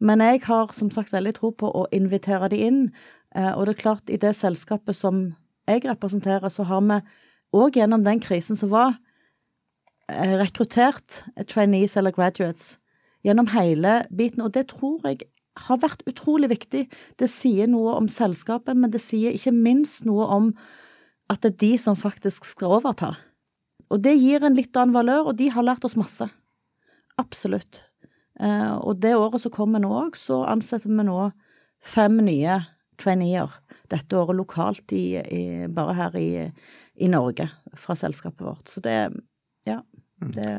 Men 0.00 0.22
jeg 0.22 0.44
har 0.46 0.72
som 0.76 0.90
sagt 0.94 1.12
veldig 1.12 1.34
tro 1.36 1.50
på 1.54 1.68
å 1.68 1.84
invitere 1.94 2.48
de 2.54 2.62
inn, 2.68 2.80
uh, 3.36 3.52
og 3.58 3.66
det 3.66 3.74
er 3.74 3.82
klart, 3.82 4.06
i 4.10 4.20
det 4.20 4.36
selskapet 4.38 4.96
som 4.96 5.26
jeg 5.66 5.84
representerer, 5.88 6.48
så 6.52 6.66
har 6.68 6.86
vi 6.86 7.02
òg 7.54 7.78
gjennom 7.78 8.02
den 8.04 8.20
krisen 8.22 8.58
som 8.58 8.72
var, 8.72 8.96
Eh, 10.12 10.34
rekruttert 10.36 11.22
trainees 11.48 11.96
eller 11.96 12.12
graduates 12.12 12.74
gjennom 13.24 13.48
hele 13.54 14.02
biten, 14.12 14.42
og 14.44 14.52
det 14.52 14.66
tror 14.74 14.98
jeg 15.06 15.24
har 15.64 15.78
vært 15.80 16.02
utrolig 16.10 16.50
viktig. 16.50 16.82
Det 17.16 17.28
sier 17.30 17.70
noe 17.70 17.94
om 17.96 18.08
selskapet, 18.10 18.76
men 18.76 18.92
det 18.92 19.00
sier 19.00 19.32
ikke 19.32 19.54
minst 19.54 20.04
noe 20.04 20.26
om 20.28 20.50
at 21.32 21.40
det 21.40 21.54
er 21.54 21.60
de 21.62 21.72
som 21.80 21.96
faktisk 21.96 22.44
skal 22.44 22.76
overta. 22.82 23.14
Og 23.88 24.02
det 24.04 24.12
gir 24.18 24.44
en 24.44 24.58
litt 24.58 24.76
annen 24.76 24.92
valør, 24.92 25.30
og 25.30 25.38
de 25.40 25.48
har 25.54 25.64
lært 25.64 25.86
oss 25.88 25.96
masse. 25.96 26.28
Absolutt. 27.16 27.80
Eh, 28.36 28.74
og 28.76 29.00
det 29.00 29.16
året 29.16 29.40
som 29.40 29.54
kommer 29.54 29.80
nå 29.80 29.94
òg, 30.02 30.20
så 30.20 30.42
ansetter 30.50 30.92
vi 30.92 31.08
nå 31.08 31.30
fem 31.80 32.20
nye 32.26 32.60
traineer 33.00 33.56
dette 33.88 34.18
året 34.18 34.36
lokalt 34.36 34.92
i, 34.92 35.16
i, 35.16 35.44
bare 35.72 35.96
her 35.96 36.18
i, 36.20 36.28
i 36.96 37.08
Norge 37.10 37.48
fra 37.78 37.96
selskapet 37.98 38.44
vårt. 38.46 38.68
Så 38.68 38.82
det, 38.84 38.98
ja. 39.66 39.80
Det, 40.34 40.50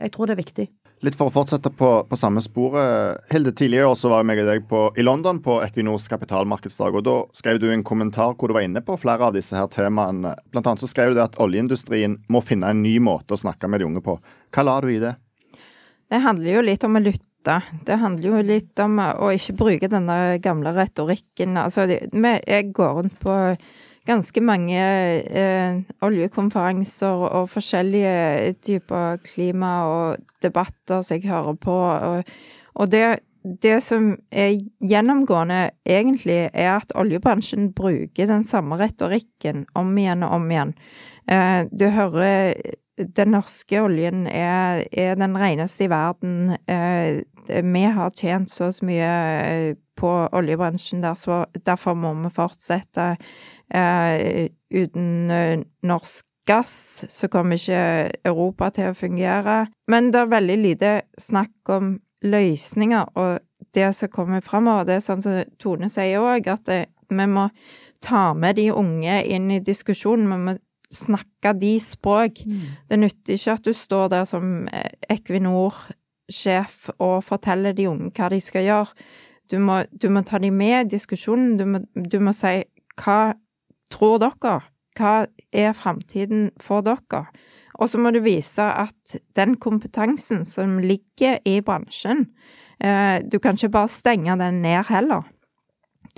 jeg 0.00 0.14
tror 0.14 0.28
det 0.28 0.34
er 0.34 0.42
viktig. 0.42 0.66
Litt 1.04 1.16
for 1.18 1.28
å 1.28 1.34
fortsette 1.34 1.68
på, 1.74 1.88
på 2.08 2.16
samme 2.16 2.40
sporet. 2.40 3.20
Hilde, 3.28 3.52
tidligere 3.52 3.90
år 3.90 3.96
så 3.98 4.08
var 4.08 4.22
jeg 4.24 4.44
og 4.44 4.48
deg 4.48 4.62
på, 4.70 4.80
i 4.96 5.04
London 5.04 5.40
på 5.44 5.58
Equinors 5.64 6.06
kapitalmarkedsdag. 6.08 6.96
og 6.96 7.04
Da 7.04 7.16
skrev 7.36 7.60
du 7.60 7.66
en 7.72 7.84
kommentar 7.84 8.32
hvor 8.38 8.48
du 8.48 8.56
var 8.56 8.64
inne 8.64 8.80
på 8.84 8.96
flere 9.02 9.28
av 9.28 9.36
disse 9.36 9.58
her 9.58 9.68
temaene. 9.72 10.32
Blant 10.54 10.70
annet 10.70 10.84
så 10.84 10.88
skrev 10.88 11.12
du 11.12 11.20
at 11.24 11.36
oljeindustrien 11.42 12.16
må 12.32 12.40
finne 12.46 12.72
en 12.72 12.82
ny 12.84 12.96
måte 13.04 13.36
å 13.36 13.42
snakke 13.42 13.68
med 13.68 13.82
de 13.82 13.90
unge 13.90 14.04
på. 14.06 14.16
Hva 14.54 14.64
la 14.64 14.78
du 14.80 14.88
i 14.94 15.00
det? 15.02 15.12
Det 16.08 16.22
handler 16.24 16.56
jo 16.56 16.66
litt 16.70 16.88
om 16.88 16.96
å 16.96 17.04
lytte. 17.04 17.58
Det 17.84 18.00
handler 18.00 18.30
jo 18.30 18.44
litt 18.54 18.80
om 18.80 19.00
å 19.04 19.32
ikke 19.34 19.58
bruke 19.60 19.90
denne 19.92 20.18
gamle 20.40 20.72
retorikken. 20.72 21.58
Altså, 21.60 21.84
jeg 21.90 22.70
går 22.72 23.00
rundt 23.02 23.18
på 23.20 23.34
ganske 24.08 24.40
mange 24.44 24.80
eh, 25.24 25.78
oljekonferanser 26.04 27.24
og 27.28 27.48
forskjellige 27.52 28.54
typer 28.64 29.20
klima 29.24 29.72
og 29.88 30.26
debatter 30.44 31.02
som 31.02 31.16
jeg 31.16 31.30
hører 31.30 31.56
på. 31.60 31.76
Og, 31.76 32.34
og 32.74 32.92
det, 32.92 33.04
det, 33.62 33.78
som 33.84 34.12
er 34.32 34.58
gjennomgående 34.84 35.70
egentlig, 35.88 36.50
er 36.52 36.76
at 36.76 36.94
oljebransjen 36.98 37.72
bruker 37.76 38.30
den 38.30 38.44
samme 38.44 38.78
retorikken 38.80 39.66
om 39.74 39.92
igjen 39.98 40.24
og 40.26 40.38
om 40.38 40.48
igjen. 40.52 40.74
Eh, 41.30 41.64
du 41.72 41.88
hører 41.88 42.54
den 42.96 43.32
norske 43.34 43.80
oljen 43.82 44.26
er, 44.30 44.84
er 44.92 45.16
den 45.18 45.36
reneste 45.38 45.86
i 45.86 45.90
verden. 45.90 46.54
Eh, 46.70 47.22
vi 47.48 47.82
har 47.96 48.14
tjent 48.16 48.52
så 48.52 48.70
mye 48.86 49.08
eh, 49.44 49.72
på 49.98 50.12
oljebransjen, 50.34 51.02
derfor, 51.02 51.46
derfor 51.66 51.98
må 51.98 52.14
vi 52.22 52.30
fortsette. 52.34 53.14
Eh, 53.74 54.48
uten 54.74 55.34
norsk 55.86 56.26
gass 56.46 57.04
så 57.08 57.28
kommer 57.32 57.56
ikke 57.56 58.10
Europa 58.26 58.70
til 58.74 58.90
å 58.90 58.98
fungere. 58.98 59.64
Men 59.90 60.12
det 60.12 60.20
er 60.20 60.34
veldig 60.34 60.58
lite 60.60 60.92
snakk 61.20 61.72
om 61.72 61.96
løsninger 62.24 63.14
og 63.20 63.38
det 63.74 63.90
som 63.96 64.12
kommer 64.12 64.44
framover. 64.44 64.86
Det 64.86 64.98
er 64.98 65.06
sånn 65.06 65.24
som 65.24 65.40
Tone 65.60 65.90
sier 65.92 66.22
òg, 66.22 66.46
at 66.52 66.68
det, 66.68 66.84
vi 67.10 67.26
må 67.26 67.48
ta 68.04 68.32
med 68.36 68.58
de 68.60 68.68
unge 68.74 69.22
inn 69.24 69.50
i 69.50 69.62
diskusjonen. 69.64 70.30
Vi 70.30 70.40
må 70.44 70.56
snakke 70.92 71.54
de 71.60 71.74
språk. 71.82 72.42
Mm. 72.46 72.64
Det 72.90 72.98
nytter 73.00 73.38
ikke 73.38 73.56
at 73.58 73.64
du 73.66 73.72
står 73.76 74.10
der 74.12 74.26
som 74.28 74.68
Equinor-sjef 75.10 76.90
og 76.98 77.16
forteller 77.24 77.76
de 77.76 77.88
unge 77.90 78.12
hva 78.14 78.30
de 78.32 78.40
skal 78.42 78.68
gjøre. 78.68 79.08
Du 79.52 79.58
må, 79.60 79.82
du 79.90 80.08
må 80.12 80.24
ta 80.24 80.40
dem 80.40 80.56
med 80.56 80.86
i 80.86 80.92
diskusjonen. 80.96 81.56
Du 81.60 81.66
må, 81.68 81.82
du 81.94 82.18
må 82.20 82.32
si 82.36 82.62
hva 83.00 83.34
tror 83.92 84.20
dere? 84.22 84.60
Hva 84.94 85.14
er 85.52 85.74
framtiden 85.74 86.50
for 86.62 86.84
dere? 86.86 87.26
Og 87.74 87.90
så 87.90 87.98
må 87.98 88.12
du 88.14 88.20
vise 88.22 88.62
at 88.62 89.16
den 89.34 89.56
kompetansen 89.58 90.44
som 90.46 90.78
ligger 90.78 91.40
i 91.44 91.58
bransjen, 91.64 92.28
Eh, 92.80 93.22
du 93.30 93.38
kan 93.38 93.54
ikke 93.54 93.72
bare 93.72 93.88
stenge 93.88 94.36
den 94.38 94.62
ned 94.62 94.84
heller. 94.88 95.22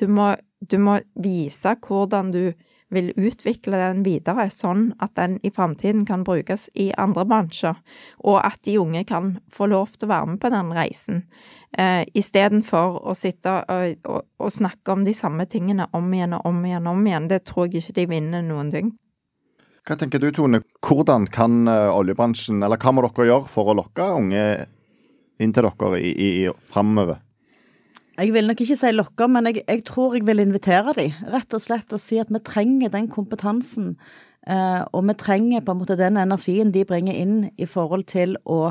Du 0.01 0.09
må, 0.09 0.35
du 0.71 0.79
må 0.79 0.99
vise 1.15 1.77
hvordan 1.87 2.33
du 2.33 2.53
vil 2.89 3.11
utvikle 3.19 3.79
den 3.81 4.03
videre, 4.07 4.47
sånn 4.53 4.93
at 5.03 5.17
den 5.19 5.39
i 5.47 5.51
framtiden 5.51 6.05
kan 6.07 6.23
brukes 6.27 6.69
i 6.79 6.89
andre 6.99 7.25
bransjer, 7.27 7.79
og 8.23 8.39
at 8.47 8.61
de 8.67 8.77
unge 8.79 9.03
kan 9.09 9.33
få 9.53 9.69
lov 9.73 9.97
til 9.97 10.07
å 10.07 10.13
være 10.13 10.29
med 10.33 10.41
på 10.43 10.53
den 10.55 10.71
reisen, 10.77 11.25
eh, 11.79 12.05
istedenfor 12.15 13.01
å 13.03 13.17
sitte 13.19 13.57
og, 13.65 14.07
og, 14.07 14.23
og, 14.39 14.53
snakke 14.53 14.95
om 14.95 15.03
de 15.07 15.17
samme 15.17 15.49
tingene 15.51 15.89
om 15.97 16.15
igjen 16.15 16.39
og 16.39 16.47
om 16.47 16.63
igjen 16.65 16.87
og 16.87 16.95
om 16.95 17.11
igjen. 17.11 17.29
Det 17.33 17.43
tror 17.51 17.67
jeg 17.67 17.83
ikke 17.83 17.99
de 17.99 18.07
vinner 18.15 18.47
noen 18.47 18.71
ting. 18.71 18.95
Hva 19.87 19.99
tenker 19.99 20.23
du 20.23 20.31
Tone, 20.35 20.63
hvordan 20.83 21.29
kan 21.31 21.67
eh, 21.71 21.91
oljebransjen, 21.91 22.63
eller 22.63 22.79
hva 22.79 22.95
må 22.95 23.07
dere 23.07 23.31
gjøre 23.33 23.51
for 23.51 23.71
å 23.71 23.79
lokke 23.83 24.11
unge 24.15 24.47
inn 25.43 25.53
til 25.53 25.67
dere 25.67 26.01
i, 26.01 26.11
i, 26.11 26.33
i 26.47 26.57
framover? 26.71 27.26
Jeg 28.17 28.33
vil 28.33 28.47
nok 28.49 28.61
ikke 28.65 28.79
si 28.81 28.91
lokke, 28.95 29.27
men 29.29 29.51
jeg, 29.51 29.61
jeg, 29.69 29.83
tror 29.85 30.15
jeg 30.17 30.25
vil 30.25 30.41
invitere 30.41 30.95
dem. 30.97 31.17
Rett 31.35 31.53
og 31.53 31.61
slett 31.61 31.93
og 31.93 32.01
si 32.01 32.17
at 32.23 32.31
vi 32.33 32.41
trenger 32.41 32.93
den 32.95 33.11
kompetansen. 33.13 33.95
Eh, 34.49 34.83
og 34.97 35.05
vi 35.11 35.17
trenger 35.21 35.65
på 35.67 35.75
en 35.75 35.83
måte 35.83 35.99
den 36.01 36.17
energien 36.23 36.73
de 36.73 36.87
bringer 36.89 37.17
inn 37.17 37.51
i 37.61 37.69
forhold 37.69 38.07
til 38.09 38.39
å 38.49 38.71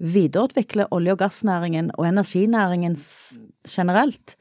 videreutvikle 0.00 0.88
olje- 0.96 1.14
og 1.14 1.20
gassnæringen 1.20 1.92
og 1.98 2.08
energinæringen 2.08 2.96
generelt 3.68 4.34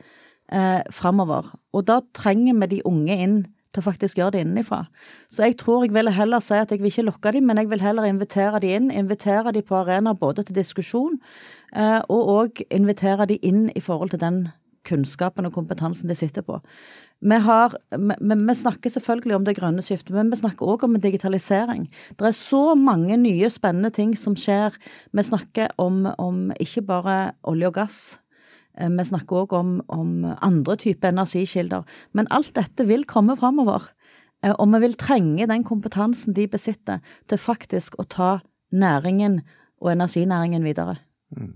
eh, 0.50 0.82
framover. 0.89 1.51
Og 1.75 1.86
da 1.86 2.00
trenger 2.18 2.58
vi 2.63 2.74
de 2.74 2.84
unge 2.89 3.20
inn 3.20 3.38
til 3.79 3.83
å 3.83 3.89
faktisk 3.89 4.19
gjøre 4.19 4.36
det 4.38 4.43
innenfra. 4.45 4.83
Så 5.31 5.48
jeg 5.48 5.57
tror 5.62 5.86
jeg 5.86 5.95
ville 5.95 6.13
heller 6.13 6.43
si 6.43 6.57
at 6.59 6.71
jeg 6.71 6.83
vil 6.83 6.91
ikke 6.91 7.07
lokke 7.07 7.33
dem, 7.36 7.48
men 7.50 7.62
jeg 7.62 7.71
vil 7.71 7.83
heller 7.83 8.09
invitere 8.09 8.59
dem 8.63 8.75
inn. 8.75 8.91
Invitere 9.05 9.55
dem 9.55 9.65
på 9.65 9.79
arenaer 9.79 10.19
både 10.19 10.45
til 10.48 10.59
diskusjon, 10.59 11.17
Eh, 11.75 12.01
og 12.09 12.31
òg 12.33 12.63
invitere 12.74 13.27
dem 13.29 13.45
inn 13.45 13.67
i 13.77 13.83
forhold 13.83 14.13
til 14.13 14.21
den 14.21 14.48
kunnskapen 14.88 15.45
og 15.45 15.53
kompetansen 15.53 16.09
de 16.09 16.15
sitter 16.17 16.45
på. 16.45 16.57
Vi, 17.19 17.36
har, 17.43 17.75
vi, 17.91 18.15
vi, 18.17 18.55
snakker 18.55 18.89
selvfølgelig 18.89 19.36
om 19.36 19.45
det 19.45 19.57
grønne 19.57 19.83
skiftet, 19.86 20.13
men 20.15 20.31
vi 20.31 20.39
snakker 20.39 20.65
òg 20.71 20.86
om 20.88 20.95
digitalisering. 21.03 21.89
Det 22.17 22.29
er 22.29 22.38
så 22.38 22.74
mange 22.79 23.17
nye, 23.19 23.51
spennende 23.51 23.91
ting 23.93 24.15
som 24.17 24.38
skjer. 24.39 24.77
Vi 25.13 25.27
snakker 25.27 25.75
om, 25.77 26.07
om 26.17 26.48
ikke 26.57 26.86
bare 26.88 27.19
olje 27.43 27.69
og 27.69 27.75
gass. 27.75 28.00
Eh, 28.79 28.89
vi 28.89 29.05
snakker 29.05 29.43
òg 29.43 29.55
om, 29.59 29.77
om, 29.91 30.12
andre 30.25 30.77
typer 30.79 31.13
energikilder. 31.13 31.86
Men 32.13 32.29
alt 32.31 32.53
dette 32.57 32.88
vil 32.88 33.05
komme 33.09 33.38
framover. 33.39 33.89
Eh, 34.43 34.55
og 34.55 34.71
vi 34.74 34.83
vil 34.86 34.98
trenge 35.00 35.48
den 35.51 35.65
kompetansen 35.67 36.36
de 36.38 36.48
besitter, 36.48 37.03
til 37.27 37.41
faktisk 37.41 38.00
å 38.00 38.07
ta 38.07 38.31
næringen 38.71 39.41
og 39.81 39.93
energinæringen 39.93 40.63
videre. 40.63 41.00
Mm. 41.36 41.55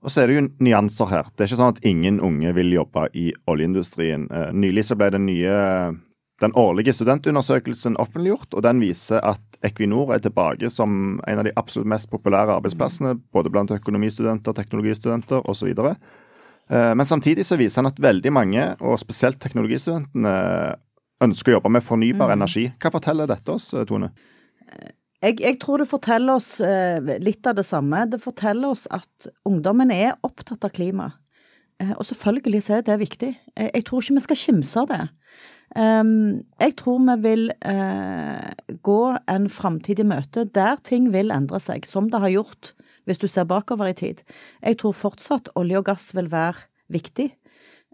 Og 0.00 0.12
så 0.12 0.22
er 0.22 0.30
det 0.30 0.36
jo 0.38 0.46
nyanser 0.64 1.10
her. 1.10 1.26
Det 1.34 1.44
er 1.44 1.50
ikke 1.50 1.60
sånn 1.60 1.74
at 1.74 1.82
ingen 1.84 2.20
unge 2.24 2.54
vil 2.56 2.72
jobbe 2.72 3.10
i 3.12 3.30
oljeindustrien. 3.50 4.30
Eh, 4.32 4.52
nylig 4.56 4.86
så 4.88 4.96
ble 4.96 5.10
den 5.12 5.28
nye 5.28 5.58
den 6.40 6.54
årlige 6.56 6.94
studentundersøkelsen 6.96 7.98
offentliggjort, 8.00 8.54
og 8.56 8.64
den 8.64 8.80
viser 8.80 9.20
at 9.20 9.42
Equinor 9.66 10.14
er 10.14 10.22
tilbake 10.24 10.70
som 10.72 11.20
en 11.28 11.40
av 11.42 11.44
de 11.44 11.52
absolutt 11.60 11.90
mest 11.92 12.08
populære 12.08 12.54
arbeidsplassene, 12.56 13.18
både 13.32 13.52
blant 13.52 13.74
økonomistudenter, 13.76 14.56
teknologistudenter 14.56 15.44
osv. 15.44 15.74
Eh, 15.76 16.00
men 16.70 17.02
samtidig 17.08 17.42
så 17.48 17.56
viser 17.58 17.80
han 17.80 17.88
at 17.90 17.96
veldig 17.98 18.30
mange, 18.30 18.64
og 18.78 19.00
spesielt 19.02 19.40
teknologistudentene, 19.42 20.34
ønsker 21.20 21.52
å 21.52 21.56
jobbe 21.56 21.72
med 21.74 21.82
fornybar 21.82 22.30
mm. 22.30 22.34
energi. 22.36 22.66
Hva 22.80 22.92
forteller 22.94 23.26
dette 23.26 23.56
oss, 23.56 23.72
Tone? 23.88 24.12
Jeg, 25.20 25.36
jeg, 25.42 25.58
tror 25.60 25.82
det 25.82 25.90
forteller 25.90 26.38
oss 26.38 26.52
eh, 26.64 27.00
litt 27.20 27.44
av 27.50 27.58
det 27.58 27.66
samme. 27.68 28.06
Det 28.08 28.22
forteller 28.22 28.72
oss 28.72 28.86
at 28.88 29.28
ungdommen 29.48 29.92
er 29.92 30.14
opptatt 30.24 30.64
av 30.64 30.72
klima. 30.72 31.10
Eh, 31.80 31.92
og 31.96 32.06
selvfølgelig 32.08 32.62
så 32.64 32.78
er 32.78 32.86
det 32.86 33.00
viktig. 33.02 33.34
Eh, 33.56 33.68
jeg 33.74 33.84
tror 33.88 34.00
ikke 34.00 34.16
vi 34.16 34.26
skal 34.26 34.40
kimse 34.46 34.84
av 34.84 34.92
det. 34.92 35.02
Um, 35.70 36.40
jeg 36.58 36.72
tror 36.80 36.98
vi 37.04 37.14
vil 37.22 37.44
eh, 37.62 38.48
gå 38.82 39.02
en 39.30 39.44
framtid 39.46 40.00
i 40.02 40.06
møte 40.08 40.42
der 40.50 40.80
ting 40.82 41.12
vil 41.14 41.30
endre 41.30 41.60
seg, 41.62 41.86
som 41.86 42.08
det 42.10 42.18
har 42.24 42.32
gjort 42.32 42.72
hvis 43.08 43.20
du 43.20 43.28
ser 43.30 43.48
bakover 43.48 43.90
i 43.90 43.96
tid. 43.96 44.22
Jeg 44.62 44.80
tror 44.80 44.96
fortsatt 44.96 45.52
olje 45.58 45.80
og 45.80 45.86
gass 45.88 46.10
vil 46.16 46.30
være 46.32 46.66
viktig 46.90 47.30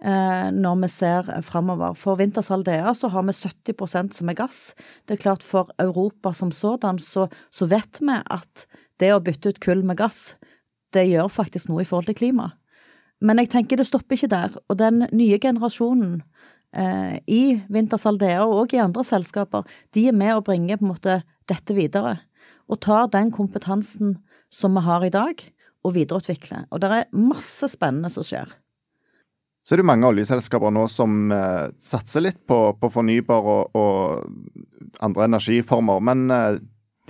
eh, 0.02 0.48
når 0.52 0.80
vi 0.82 0.90
ser 0.92 1.30
framover. 1.46 1.96
For 1.98 2.18
Winters 2.20 2.50
Aldea 2.50 2.94
så 2.94 3.10
har 3.12 3.26
vi 3.26 3.36
70% 3.36 4.16
som 4.18 4.32
er 4.32 4.38
gass. 4.38 4.60
Det 5.06 5.16
er 5.16 5.24
klart 5.24 5.46
for 5.46 5.72
Europa 5.82 6.32
som 6.32 6.52
sådan 6.52 6.98
så, 6.98 7.28
så, 7.50 7.68
vet 7.70 8.00
vi 8.00 8.20
at 8.20 8.66
det 9.00 9.12
å 9.12 9.22
bytte 9.22 9.52
ut 9.52 9.60
kull 9.60 9.84
med 9.84 9.98
gass, 10.00 10.36
det 10.94 11.08
gjør 11.08 11.28
faktisk 11.32 11.68
noe 11.68 11.84
i 11.84 11.88
forhold 11.88 12.08
til 12.10 12.18
klima. 12.18 12.52
Men 13.20 13.40
jeg 13.40 13.50
tenker 13.52 13.80
det 13.80 13.88
stopper 13.88 14.16
ikke 14.16 14.32
der. 14.32 14.56
Og 14.68 14.78
den 14.80 15.06
nye 15.12 15.38
generasjonen 15.40 16.20
eh, 16.76 17.18
i 17.26 17.42
Winters 17.72 18.06
Aldea 18.08 18.44
og 18.44 18.74
i 18.74 18.82
andre 18.82 19.04
selskaper, 19.04 19.64
de 19.96 20.08
er 20.08 20.16
med 20.16 20.36
å 20.36 20.44
bringe 20.44 20.76
på 20.76 20.84
en 20.84 20.92
måte 20.92 21.20
dette 21.48 21.76
videre. 21.76 22.18
Og 22.68 22.80
tar 22.84 23.08
den 23.12 23.30
kompetansen 23.32 24.18
som 24.56 24.76
vi 24.76 24.84
har 24.86 25.04
i 25.04 25.12
dag, 25.12 25.42
og 25.86 25.94
videreutvikle. 25.94 26.64
Og 26.72 26.80
det 26.82 26.92
er 26.92 27.10
masse 27.14 27.68
spennende 27.70 28.10
som 28.12 28.24
skjer. 28.26 28.54
Så 29.66 29.74
er 29.74 29.82
det 29.82 29.88
mange 29.88 30.06
oljeselskaper 30.06 30.70
nå 30.70 30.86
som 30.90 31.32
eh, 31.34 31.68
satser 31.82 32.22
litt 32.22 32.38
på, 32.46 32.58
på 32.78 32.90
fornybar 32.94 33.48
og, 33.50 33.76
og, 33.78 34.82
andre 35.02 35.26
energiformer. 35.26 36.02
Men 36.06 36.30
eh, 36.30 36.60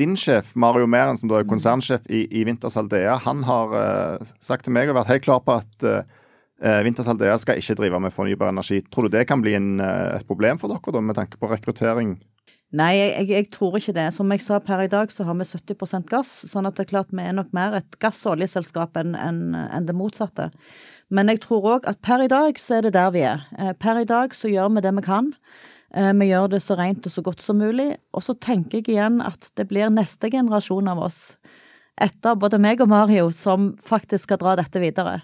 din 0.01 0.17
sjef, 0.17 0.55
Mario 0.57 0.89
Meren, 0.89 1.21
som 1.21 1.29
da 1.29 1.39
er 1.39 1.47
mm. 1.47 1.53
konsernsjef 1.53 2.09
i, 2.09 2.25
i 2.33 2.47
Winters 2.49 2.79
Aldea, 2.81 3.19
han 3.27 3.45
har 3.49 3.77
eh, 3.81 4.31
sagt 4.45 4.67
til 4.67 4.77
meg 4.77 4.89
og 4.89 4.97
vært 5.03 5.13
helt 5.13 5.27
klar 5.29 5.45
på 5.45 5.59
at 5.61 5.87
eh, 5.91 6.81
Winters 6.85 7.13
Aldea 7.13 7.37
skal 7.41 7.61
ikke 7.61 7.77
drive 7.83 8.01
med 8.01 8.17
fornybar 8.17 8.55
energi. 8.55 8.81
Tror 8.89 9.07
du 9.07 9.19
det 9.19 9.27
kan 9.29 9.45
bli 9.45 9.53
en, 9.59 9.75
eh, 9.85 10.17
et 10.17 10.29
problem 10.29 10.61
for 10.61 10.73
dere, 10.73 10.97
da, 10.97 11.05
med 11.05 11.21
tanke 11.21 11.41
på 11.41 11.53
rekruttering? 11.53 12.17
Nei, 12.75 12.97
jeg, 12.99 13.29
jeg, 13.31 13.47
tror 13.55 13.77
ikke 13.79 13.95
det. 13.95 14.09
Som 14.17 14.33
jeg 14.35 14.43
sa 14.43 14.59
per 14.59 14.83
i 14.83 14.91
dag, 14.91 15.13
så 15.15 15.25
har 15.29 15.37
vi 15.39 15.47
70% 15.47 16.09
gass. 16.11 16.33
Sånn 16.51 16.67
at 16.67 16.75
det 16.75 16.87
er 16.87 16.91
klart 16.97 17.15
vi 17.15 17.23
er 17.23 17.37
nok 17.37 17.53
mer 17.55 17.77
et 17.79 17.99
gass- 18.03 18.25
og 18.27 18.35
oljeselskap 18.35 18.99
enn 18.99 19.15
en, 19.15 19.41
en 19.55 19.87
det 19.87 19.95
motsatte. 19.95 20.49
Men 21.15 21.31
jeg 21.31 21.45
tror 21.45 21.71
òg 21.77 21.87
at 21.87 22.03
per 22.03 22.25
i 22.25 22.31
dag 22.33 22.59
så 22.59 22.81
er 22.81 22.89
det 22.89 22.97
der 22.99 23.15
vi 23.15 23.23
er. 23.23 23.47
Eh, 23.55 23.73
per 23.79 24.03
i 24.03 24.09
dag 24.09 24.35
så 24.35 24.51
gjør 24.51 24.75
vi 24.75 24.83
det 24.83 24.95
vi 24.99 25.07
kan. 25.07 25.31
Eh, 25.95 26.11
vi 26.19 26.31
gjør 26.33 26.51
det 26.57 26.63
så 26.65 26.75
rent 26.79 27.07
og 27.07 27.15
så 27.15 27.23
godt 27.23 27.47
som 27.47 27.63
mulig. 27.63 27.93
Og 28.11 28.27
så 28.27 28.35
tenker 28.35 28.83
jeg 28.83 28.97
igjen 28.97 29.23
at 29.23 29.53
det 29.55 29.69
blir 29.71 29.93
neste 29.95 30.33
generasjon 30.35 30.91
av 30.91 31.07
oss, 31.07 31.21
etter 32.03 32.35
både 32.35 32.59
meg 32.61 32.83
og 32.83 32.91
Mario, 32.91 33.31
som 33.31 33.77
faktisk 33.81 34.27
skal 34.27 34.43
dra 34.43 34.59
dette 34.59 34.83
videre. 34.83 35.21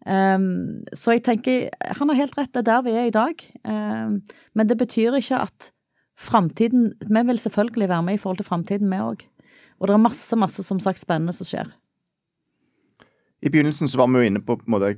Um, 0.00 0.80
så 0.96 1.12
jeg 1.12 1.26
tenker 1.26 1.66
han 1.98 2.08
har 2.08 2.16
helt 2.22 2.38
rett, 2.38 2.48
det 2.54 2.62
er 2.62 2.68
der 2.70 2.84
vi 2.86 2.96
er 2.96 3.08
i 3.08 3.14
dag. 3.14 3.42
Um, 3.68 4.22
men 4.56 4.68
det 4.68 4.78
betyr 4.80 5.18
ikke 5.20 5.44
at 5.44 5.70
framtiden 6.20 6.92
Vi 7.00 7.22
vil 7.26 7.38
selvfølgelig 7.38 7.88
være 7.88 8.02
med 8.02 8.14
i 8.14 8.22
forhold 8.22 8.40
til 8.40 8.48
framtiden, 8.48 8.90
vi 8.90 8.96
òg. 9.00 9.24
Og 9.80 9.88
det 9.88 9.94
er 9.94 10.02
masse, 10.02 10.36
masse 10.36 10.62
som 10.62 10.80
sagt 10.80 11.00
spennende 11.00 11.32
som 11.32 11.48
skjer. 11.48 11.70
I 13.40 13.48
begynnelsen 13.48 13.88
så 13.88 13.98
var 13.98 14.10
vi 14.12 14.20
jo 14.20 14.28
inne 14.28 14.42
på, 14.44 14.58
på 14.60 14.68
en 14.68 14.74
måte, 14.74 14.94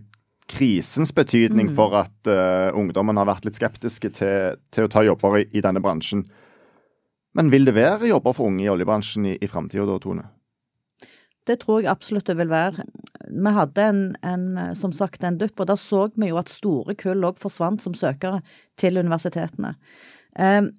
krisens 0.50 1.12
betydning 1.14 1.71
mm. 1.71 1.75
for 1.79 1.95
at 1.97 2.29
uh, 2.29 2.75
ungdommen 2.76 3.17
har 3.17 3.29
vært 3.29 3.47
litt 3.47 3.57
skeptiske 3.57 4.11
til, 4.19 4.59
til 4.75 4.88
å 4.88 4.91
ta 4.91 5.05
jobber 5.07 5.38
i, 5.38 5.45
i, 5.55 5.62
denne 5.64 5.81
bransjen. 5.81 6.25
Men 7.38 7.52
vil 7.52 7.64
det 7.69 7.76
være 7.79 8.11
jobber 8.11 8.35
for 8.37 8.50
unge 8.50 8.67
i 8.67 8.71
oljebransjen 8.73 9.31
i, 9.31 9.37
i 9.38 9.49
framtida 9.49 9.87
da, 9.88 10.00
Tone? 10.02 10.26
Det 11.47 11.61
tror 11.62 11.81
jeg 11.83 11.91
absolutt 11.91 12.29
det 12.29 12.37
vil 12.38 12.50
være. 12.50 12.85
Vi 13.31 13.55
hadde 13.55 13.87
en, 13.87 14.02
en 14.26 14.75
som 14.79 14.93
sagt 14.95 15.25
en 15.25 15.38
dupp, 15.41 15.57
og 15.62 15.71
da 15.71 15.79
så 15.79 16.05
vi 16.14 16.29
jo 16.31 16.43
at 16.43 16.52
store 16.52 16.95
kull 16.99 17.25
òg 17.26 17.41
forsvant 17.43 17.83
som 17.83 17.97
søkere 17.99 18.43
til 18.79 19.00
universitetene. 19.00 19.73
Um, 20.38 20.71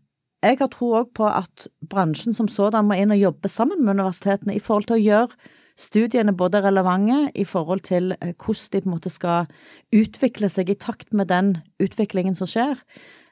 jeg 0.43 0.59
har 0.59 0.69
tro 0.73 0.91
òg 1.00 1.12
på 1.15 1.27
at 1.29 1.67
bransjen 1.89 2.35
som 2.35 2.50
sådan 2.51 2.89
må 2.89 2.97
inn 3.00 3.13
og 3.15 3.21
jobbe 3.21 3.51
sammen 3.51 3.83
med 3.83 3.95
universitetene 3.97 4.57
i 4.57 4.63
forhold 4.63 4.89
til 4.89 4.97
å 4.97 5.03
gjøre 5.03 5.51
studiene 5.79 6.33
både 6.38 6.62
relevante 6.62 7.31
i 7.39 7.45
forhold 7.47 7.83
til 7.88 8.13
eh, 8.21 8.33
hvordan 8.38 8.69
de 8.71 8.81
på 8.81 8.89
en 8.89 8.93
måte 8.93 9.12
skal 9.13 9.50
utvikle 9.95 10.50
seg 10.50 10.69
i 10.69 10.77
takt 10.77 11.13
med 11.13 11.31
den 11.31 11.57
utviklingen 11.81 12.35
som 12.38 12.50
skjer, 12.50 12.77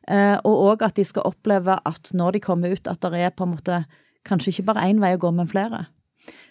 eh, 0.10 0.38
og 0.44 0.65
òg 0.72 0.86
at 0.88 0.98
de 0.98 1.06
skal 1.06 1.27
oppleve 1.30 1.77
at 1.86 2.13
når 2.13 2.38
de 2.38 2.46
kommer 2.48 2.74
ut, 2.74 2.88
at 2.88 3.01
det 3.01 3.22
er 3.22 3.36
på 3.36 3.46
en 3.46 3.56
måte 3.56 3.84
kanskje 4.25 4.56
ikke 4.56 4.70
bare 4.72 4.88
én 4.89 5.01
vei 5.01 5.15
å 5.15 5.22
gå, 5.22 5.32
men 5.34 5.50
flere. 5.50 5.86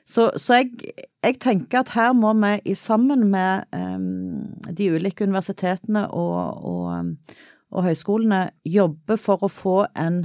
Så, 0.06 0.30
så 0.42 0.58
jeg, 0.58 0.94
jeg, 1.22 1.36
tenker 1.38 1.84
at 1.84 1.92
her 1.94 2.12
må 2.18 2.32
vi 2.34 2.74
sammen 2.74 3.28
med 3.30 3.70
um, 3.70 4.56
de 4.66 4.88
ulike 4.90 5.22
universitetene 5.22 6.08
og, 6.10 6.64
og, 6.66 7.36
og, 7.70 7.84
høyskolene 7.86 8.48
jobbe 8.66 9.14
for 9.20 9.46
å 9.46 9.52
få 9.52 9.76
en 9.94 10.24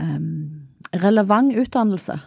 um, 0.00 0.68
relevant 1.02 1.54
utdannelse. 1.58 2.18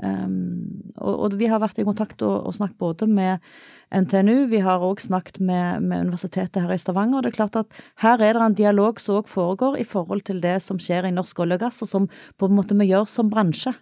Um, 0.00 0.92
og, 0.96 1.12
og, 1.26 1.34
vi 1.36 1.48
har 1.50 1.60
vært 1.60 1.80
i 1.80 1.84
kontakt 1.84 2.22
og, 2.24 2.46
og 2.48 2.54
snakket 2.56 2.78
både 2.80 3.08
med 3.10 3.44
NTNU, 3.92 4.46
vi 4.48 4.62
har 4.64 4.80
òg 4.86 5.02
snakket 5.02 5.42
med, 5.44 5.84
med, 5.84 6.06
Universitetet 6.08 6.62
her 6.62 6.72
i 6.72 6.80
Stavanger. 6.80 7.18
og 7.18 7.26
det 7.26 7.32
er 7.32 7.36
klart 7.36 7.58
at 7.60 7.82
Her 8.00 8.22
er 8.22 8.38
det 8.38 8.46
en 8.46 8.56
dialog 8.56 9.00
som 9.00 9.18
òg 9.18 9.28
foregår 9.28 9.76
i 9.80 9.84
forhold 9.84 10.24
til 10.24 10.40
det 10.40 10.56
som 10.64 10.80
skjer 10.80 11.08
i 11.08 11.12
norsk 11.12 11.38
olje 11.44 11.58
og 11.58 11.64
gass, 11.66 11.82
og 11.82 11.88
som 11.88 12.08
på 12.38 12.48
en 12.48 12.56
måte 12.56 12.76
vi 12.78 12.88
gjør 12.88 13.08
som 13.10 13.30
bransje. 13.30 13.74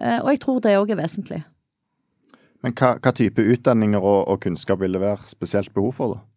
Uh, 0.00 0.24
og 0.24 0.32
jeg 0.32 0.42
tror 0.42 0.60
det 0.60 0.78
òg 0.78 0.90
er 0.90 1.02
vesentlig. 1.04 1.44
Men 2.64 2.72
hva, 2.72 2.94
hva 2.96 3.12
type 3.12 3.42
utdanninger 3.44 4.00
og, 4.00 4.22
og, 4.26 4.40
kunnskap 4.42 4.80
vil 4.80 4.96
det 4.96 5.04
være 5.04 5.28
spesielt 5.28 5.74
behov 5.74 5.92
for, 5.98 6.16
da? 6.16 6.33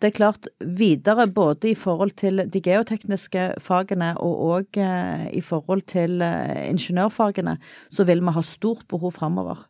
Det 0.00 0.08
er 0.08 0.16
klart, 0.16 0.48
videre 0.64 1.26
både 1.28 1.70
i 1.70 1.76
forhold 1.76 2.14
til 2.16 2.40
de 2.48 2.60
geotekniske 2.64 3.42
fagene 3.60 4.14
og 4.16 4.44
òg 4.46 4.78
eh, 4.80 5.26
i 5.36 5.42
forhold 5.44 5.84
til 5.92 6.22
eh, 6.24 6.70
ingeniørfagene, 6.70 7.58
så 7.92 8.06
vil 8.08 8.22
vi 8.24 8.32
ha 8.32 8.44
stort 8.46 8.86
behov 8.88 9.12
framover. 9.18 9.66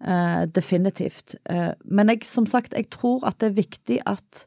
Eh, 0.00 0.44
definitivt. 0.52 1.36
Men 1.84 2.12
jeg, 2.12 2.24
som 2.28 2.46
sagt, 2.48 2.76
jeg 2.76 2.90
tror 2.92 3.24
at 3.28 3.40
det 3.40 3.50
er 3.50 3.60
viktig 3.60 3.98
at 4.08 4.46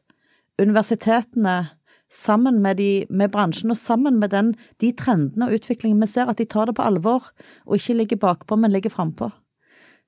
universitetene 0.62 1.68
sammen 2.14 2.60
med, 2.62 2.78
de, 2.78 3.06
med, 3.10 3.32
bransjen 3.34 3.74
og 3.74 3.78
sammen 3.78 4.20
med 4.22 4.30
den, 4.30 4.52
de 4.80 4.92
trendene 4.94 5.48
og 5.48 5.58
utviklingen 5.58 6.02
vi 6.02 6.10
ser, 6.10 6.30
at 6.30 6.38
de 6.38 6.46
tar 6.46 6.70
det 6.70 6.76
på 6.78 6.86
alvor 6.86 7.32
og 7.66 7.78
ikke 7.78 7.98
ligger 7.98 8.22
bakpå, 8.22 8.58
men 8.58 8.74
ligger 8.74 8.94
frampå. 8.94 9.32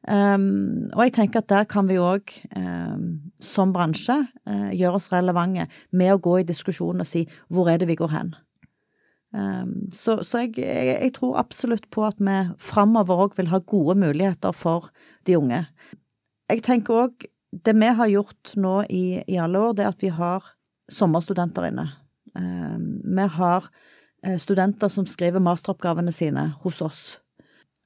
Um, 0.06 0.86
og 0.94 1.02
jeg 1.02 1.16
tenker 1.16 1.42
at 1.42 1.50
der 1.50 1.64
kan 1.66 1.88
vi 1.88 1.96
òg, 1.98 2.30
um, 2.54 3.06
som 3.42 3.72
bransje, 3.74 4.20
uh, 4.46 4.70
gjøre 4.70 5.00
oss 5.00 5.08
relevante 5.10 5.66
med 5.90 6.12
å 6.14 6.20
gå 6.22 6.36
i 6.40 6.46
diskusjon 6.46 7.02
og 7.02 7.08
si 7.08 7.24
hvor 7.50 7.72
er 7.72 7.80
det 7.82 7.88
vi 7.90 7.98
går 7.98 8.12
hen. 8.12 8.34
Um, 9.34 9.88
så, 9.90 10.20
så 10.22 10.44
jeg, 10.44 10.54
jeg, 10.62 10.92
jeg, 10.94 11.14
tror 11.16 11.40
absolutt 11.42 11.88
på 11.90 12.06
at 12.06 12.22
vi 12.22 12.36
framover 12.62 13.24
òg 13.26 13.34
vil 13.40 13.50
ha 13.50 13.60
gode 13.66 13.98
muligheter 13.98 14.54
for 14.54 14.92
de 15.26 15.40
unge. 15.40 15.64
Jeg 16.54 16.62
tenker 16.62 17.02
òg 17.02 17.26
det 17.66 17.74
vi 17.74 17.90
har 17.98 18.12
gjort 18.12 18.54
nå 18.54 18.78
i, 18.86 19.04
i 19.26 19.42
alle 19.42 19.58
år, 19.58 19.74
det 19.74 19.86
er 19.86 19.90
at 19.90 20.06
vi 20.06 20.14
har 20.14 20.46
sommerstudenter 20.92 21.66
inne. 21.72 21.86
Vi 22.36 23.26
har 23.32 23.64
eh, 24.22 24.36
studenter 24.38 24.90
som 24.92 25.06
skriver 25.08 25.42
masteroppgavene 25.42 26.12
sine 26.12 26.50
hos 26.62 26.82
oss. 26.84 27.00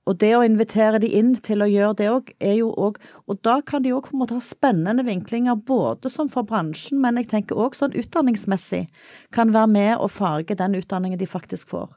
Og 0.09 0.17
det 0.21 0.31
å 0.37 0.45
invitere 0.45 0.99
de 1.03 1.11
inn 1.19 1.35
til 1.45 1.61
å 1.63 1.69
gjøre 1.69 1.97
det 1.99 2.09
òg, 2.11 2.31
er 2.41 2.57
jo 2.63 2.71
òg 2.73 2.99
Og 3.27 3.41
da 3.45 3.61
kan 3.61 3.85
de 3.85 3.93
òg 3.95 4.09
på 4.09 4.17
en 4.17 4.23
måte 4.23 4.37
ha 4.37 4.43
spennende 4.43 5.05
vinklinger, 5.07 5.61
både 5.67 6.11
som 6.11 6.31
for 6.33 6.47
bransjen, 6.49 7.01
men 7.03 7.21
jeg 7.21 7.31
tenker 7.31 7.59
òg 7.61 7.77
sånn 7.77 7.95
utdanningsmessig, 7.95 8.87
kan 9.31 9.53
være 9.55 9.71
med 9.71 9.93
og 9.99 10.11
farge 10.11 10.57
den 10.57 10.79
utdanningen 10.81 11.21
de 11.21 11.29
faktisk 11.29 11.71
får. 11.71 11.93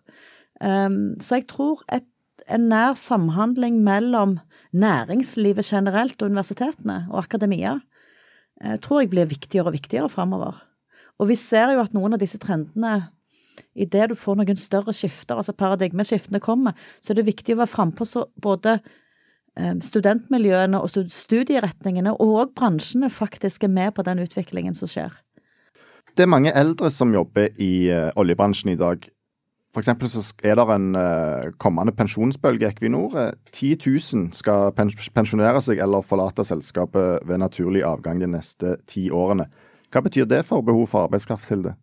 Um, 0.60 1.16
så 1.24 1.40
jeg 1.40 1.48
tror 1.52 1.82
et, 1.92 2.06
en 2.48 2.68
nær 2.70 2.98
samhandling 3.00 3.80
mellom 3.84 4.38
næringslivet 4.76 5.66
generelt 5.66 6.22
og 6.22 6.34
universitetene 6.34 7.06
og 7.10 7.24
akademia 7.24 7.78
uh, 7.80 8.78
tror 8.84 9.04
jeg 9.04 9.14
blir 9.14 9.32
viktigere 9.32 9.72
og 9.72 9.78
viktigere 9.78 10.12
framover. 10.12 10.60
Og 11.22 11.30
vi 11.32 11.38
ser 11.40 11.74
jo 11.74 11.82
at 11.84 11.94
noen 11.96 12.16
av 12.16 12.22
disse 12.22 12.40
trendene 12.42 13.10
idet 13.74 14.10
du 14.12 14.16
får 14.20 14.40
noen 14.40 14.60
større 14.60 14.94
skifter, 14.96 15.38
altså 15.38 15.56
paradigmeskiftene 15.58 16.42
kommer, 16.44 16.78
så 17.02 17.14
er 17.14 17.22
det 17.22 17.30
viktig 17.32 17.56
å 17.56 17.64
være 17.64 17.74
frampå 17.74 18.08
så 18.08 18.26
både 18.42 18.78
eh, 18.80 19.76
studentmiljøene 19.84 20.82
og 20.82 20.94
studieretningene 21.14 22.16
og 22.24 22.54
bransjene 22.58 23.12
faktisk 23.14 23.66
er 23.68 23.74
med 23.74 23.96
på 23.98 24.06
den 24.06 24.24
utviklingen 24.24 24.78
som 24.78 24.92
skjer. 24.92 25.14
Det 26.14 26.28
er 26.28 26.30
mange 26.30 26.54
eldre 26.54 26.92
som 26.94 27.14
jobber 27.14 27.50
i 27.62 27.90
uh, 27.90 28.12
oljebransjen 28.22 28.70
i 28.76 28.78
dag. 28.78 29.08
F.eks. 29.74 29.88
så 30.14 30.22
er 30.46 30.60
det 30.60 30.66
en 30.70 30.92
uh, 30.94 31.48
kommende 31.58 31.96
pensjonsbølge 31.98 32.68
i 32.68 32.70
Equinor. 32.70 33.16
10 33.50 33.80
000 33.82 34.28
skal 34.38 34.70
pensjonere 34.78 35.64
seg 35.66 35.82
eller 35.82 36.06
forlate 36.06 36.46
selskapet 36.46 37.26
ved 37.26 37.42
naturlig 37.42 37.82
avgang 37.88 38.22
de 38.22 38.30
neste 38.30 38.76
ti 38.86 39.08
årene. 39.10 39.48
Hva 39.90 40.04
betyr 40.06 40.30
det 40.30 40.44
for 40.46 40.62
behov 40.66 40.86
for 40.92 41.08
arbeidskraft, 41.08 41.50
Hilde? 41.50 41.74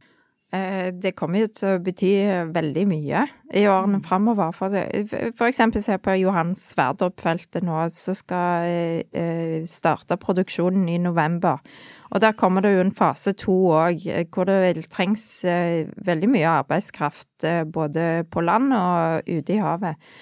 Eh, 0.53 0.91
det 0.91 1.13
kommer 1.15 1.45
jo 1.45 1.49
til 1.55 1.77
å 1.77 1.83
bety 1.83 2.11
veldig 2.51 2.83
mye 2.91 3.23
i 3.55 3.63
årene 3.71 4.01
mm. 4.01 4.07
framover. 4.07 4.51
For, 4.57 5.47
eksempel 5.47 5.85
se 5.85 5.95
på 6.03 6.17
Johan 6.19 6.57
Sverdrup-feltet 6.59 7.63
nå, 7.67 7.85
som 7.95 8.17
skal 8.19 8.67
eh, 8.67 9.61
starte 9.71 10.19
produksjonen 10.19 10.89
i 10.91 10.99
november. 11.03 11.63
Og 12.11 12.25
der 12.25 12.35
kommer 12.35 12.67
det 12.67 12.75
jo 12.75 12.83
en 12.83 12.97
fase 12.97 13.37
to 13.39 13.55
òg, 13.79 14.03
hvor 14.35 14.51
det 14.51 14.89
trengs 14.91 15.23
eh, 15.47 15.87
veldig 16.03 16.33
mye 16.35 16.59
arbeidskraft 16.65 17.47
både 17.71 18.11
på 18.27 18.43
land 18.43 18.75
og 18.75 19.31
ute 19.31 19.55
i 19.55 19.63
havet. 19.63 20.13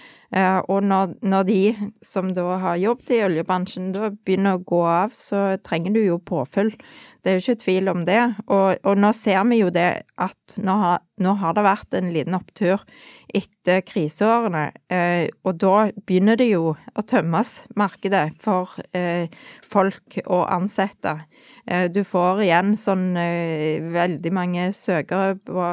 Og 0.68 0.84
når, 0.84 1.14
når, 1.24 1.44
de 1.48 1.88
som 2.04 2.28
da 2.36 2.58
har 2.60 2.76
jobbet 2.76 3.14
i 3.16 3.22
oljebransjen 3.24 3.86
da 3.94 4.10
begynner 4.12 4.58
å 4.58 4.60
gå 4.60 4.82
av, 4.84 5.14
så 5.16 5.56
trenger 5.64 5.96
du 5.96 6.02
jo 6.02 6.18
påfyll. 6.20 6.68
Det 7.22 7.30
er 7.30 7.38
jo 7.38 7.44
ikke 7.44 7.62
tvil 7.64 7.90
om 7.92 8.04
det. 8.08 8.20
Og, 8.46 8.78
og 8.82 8.98
nå 9.00 9.12
ser 9.16 9.40
vi 9.50 9.60
jo 9.62 9.70
det 9.74 9.88
at 10.18 10.58
nå 10.62 10.74
har, 10.82 11.00
nå 11.22 11.34
har, 11.40 11.56
det 11.56 11.64
vært 11.66 11.96
en 11.98 12.12
liten 12.14 12.36
opptur 12.38 12.84
etter 13.34 13.82
kriseårene, 13.86 14.70
Eh, 14.88 15.28
og 15.44 15.58
da 15.60 15.90
begynner 16.08 16.38
det 16.40 16.46
jo 16.48 16.70
å 16.72 17.02
tømmes, 17.04 17.50
markedet, 17.76 18.30
for 18.40 18.72
eh, 18.96 19.28
folk 19.68 20.16
å 20.24 20.42
ansette. 20.48 21.18
du 21.92 22.00
får 22.08 22.40
igjen 22.46 22.70
sånn 22.80 23.12
veldig 23.12 24.30
mange 24.32 24.70
søkere 24.72 25.34
på 25.44 25.66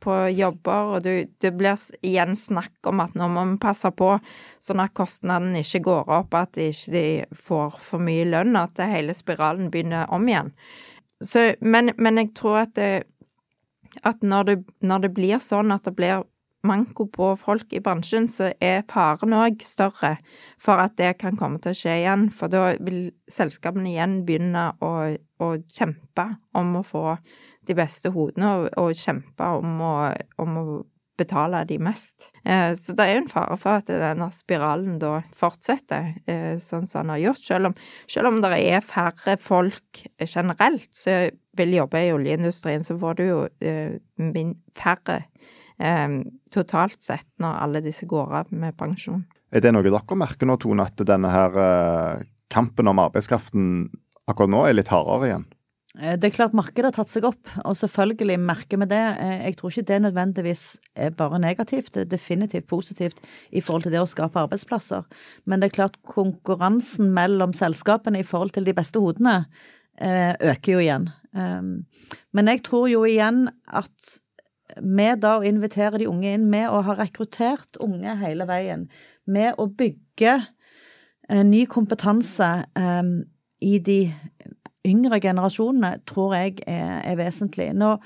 på 0.00 0.16
jobber, 0.30 0.94
og 0.94 1.02
du, 1.04 1.12
det 1.42 1.52
blir 1.58 1.78
igjen 2.06 2.36
snakk 2.38 2.86
om 2.88 3.02
at 3.02 3.16
nå 3.18 3.28
må 3.32 3.44
vi 3.50 3.58
passe 3.62 3.90
på 3.96 4.14
sånn 4.62 4.82
at 4.84 4.94
kostnadene 4.96 5.62
ikke 5.64 5.82
går 5.88 6.12
opp, 6.20 6.36
at 6.38 6.54
de 6.58 6.70
ikke 6.72 7.40
får 7.48 7.78
for 7.82 8.04
mye 8.04 8.26
lønn, 8.28 8.56
at 8.58 8.78
hele 8.90 9.16
spiralen 9.16 9.72
begynner 9.72 10.10
om 10.14 10.28
igjen. 10.30 10.52
Så, 11.24 11.52
men, 11.60 11.92
men, 11.98 12.18
jeg 12.20 12.34
tror 12.38 12.62
at, 12.62 12.74
det, 12.76 13.04
at 14.06 14.22
når, 14.22 14.42
det, 14.42 14.58
når 14.80 15.06
det 15.06 15.14
blir 15.16 15.40
sånn 15.42 15.74
at 15.74 15.88
det 15.88 15.96
blir 15.98 16.26
manko 16.66 17.06
på 17.10 17.32
folk 17.38 17.72
i 17.74 17.80
bransjen, 17.82 18.26
så 18.30 18.50
er 18.62 18.84
faren 18.90 19.34
òg 19.36 19.62
større 19.62 20.16
for 20.62 20.82
at 20.82 20.96
det 20.98 21.14
kan 21.20 21.38
komme 21.38 21.60
til 21.62 21.74
å 21.74 21.78
skje 21.78 21.96
igjen. 22.02 22.28
For 22.34 22.50
da 22.52 22.72
vil 22.82 23.10
selskapene 23.30 23.92
igjen 23.92 24.20
begynne 24.26 24.70
å, 24.84 24.92
å 25.14 25.50
kjempe 25.70 26.28
om 26.58 26.76
å 26.78 26.84
få 26.86 27.04
de 27.68 27.76
beste 27.78 28.12
hodene 28.14 28.54
og, 28.56 28.68
og 28.80 28.98
kjempe 28.98 29.50
om 29.58 29.82
å, 29.84 29.94
om 30.42 30.60
å 30.60 30.66
betale 31.18 31.64
de 31.68 31.78
mest. 31.82 32.30
Eh, 32.44 32.72
så 32.78 32.94
det 32.96 33.06
er 33.06 33.18
en 33.18 33.28
fare 33.30 33.56
for 33.60 33.82
at 33.82 33.90
denne 33.90 34.28
spiralen 34.34 34.98
da 35.02 35.18
fortsetter 35.36 36.12
eh, 36.30 36.54
sånn 36.62 36.86
som 36.88 37.06
den 37.06 37.14
har 37.14 37.22
gjort. 37.26 37.44
Selv 37.44 37.70
om, 37.70 37.76
selv 38.10 38.30
om 38.30 38.40
det 38.44 38.52
er 38.58 38.84
færre 38.84 39.36
folk 39.42 40.02
generelt 40.24 40.88
som 40.96 41.28
vil 41.58 41.74
jobbe 41.74 42.04
i 42.06 42.12
oljeindustrien, 42.14 42.86
så 42.86 42.98
får 42.98 43.18
du 43.18 43.24
jo 43.26 43.40
eh, 43.60 43.98
færre 44.78 45.22
totalt 46.50 46.98
sett 47.06 47.28
når 47.38 47.60
alle 47.62 47.80
disse 47.84 48.02
går 48.10 48.32
av 48.34 48.48
med 48.50 48.74
pensjon. 48.74 49.20
Er 49.54 49.62
det 49.62 49.70
noe 49.70 49.86
dere 49.86 50.16
merker 50.18 50.48
nå, 50.50 50.56
Tone, 50.58 50.88
at 50.90 50.98
denne 51.06 51.30
her 51.30 52.24
kampen 52.50 52.90
om 52.90 52.98
arbeidskraften 52.98 53.86
akkurat 54.26 54.50
nå 54.50 54.64
er 54.66 54.74
litt 54.74 54.90
hardere 54.90 55.28
igjen? 55.28 55.46
Eh, 55.96 56.16
det 56.20 56.28
er 56.28 56.34
klart 56.36 56.56
markedet 56.56 56.90
har 56.90 56.96
tatt 56.98 57.10
seg 57.10 57.26
opp, 57.28 57.48
og 57.64 57.76
selvfølgelig 57.78 58.36
merker 58.42 58.80
vi 58.82 58.90
det. 58.90 59.04
Eh, 59.24 59.38
jeg 59.48 59.58
tror 59.58 59.72
ikke 59.72 59.86
det 59.88 60.00
nødvendigvis 60.04 60.64
er 60.94 61.16
bare 61.16 61.40
negativt, 61.40 61.94
det 61.94 62.04
er 62.04 62.12
definitivt 62.12 62.68
positivt 62.68 63.22
i 63.50 63.62
forhold 63.64 63.86
til 63.86 63.96
det 63.96 64.02
å 64.02 64.10
skape 64.10 64.40
arbeidsplasser. 64.44 65.08
Men 65.46 65.60
det 65.60 65.70
er 65.70 65.78
klart 65.80 65.98
konkurransen 66.06 67.12
mellom 67.16 67.56
selskapene 67.56 68.20
i 68.20 68.26
forhold 68.26 68.54
til 68.56 68.68
de 68.68 68.76
beste 68.76 69.00
hodene 69.00 69.40
eh, 70.00 70.34
øker 70.52 70.76
jo 70.76 70.84
igjen. 70.84 71.10
Men 71.38 72.48
jeg 72.48 72.62
tror 72.64 72.86
jo 72.88 73.02
igjen 73.06 73.50
at 73.76 74.14
med 74.80 75.20
da 75.22 75.34
å 75.38 75.44
invitere 75.46 76.00
de 76.00 76.06
unge 76.08 76.32
inn, 76.34 76.46
med 76.50 76.72
å 76.72 76.80
ha 76.82 76.94
rekruttert 76.96 77.76
unge 77.84 78.14
hele 78.18 78.46
veien, 78.48 78.86
med 79.28 79.60
å 79.60 79.68
bygge 79.68 80.32
ny 81.44 81.60
kompetanse 81.70 82.48
i 83.60 83.74
de 83.84 83.98
yngre 84.86 85.20
generasjonene 85.22 85.98
tror 86.08 86.34
jeg 86.36 86.58
er, 86.66 87.00
er 87.06 87.18
vesentlig. 87.18 87.70
Nå, 87.76 87.96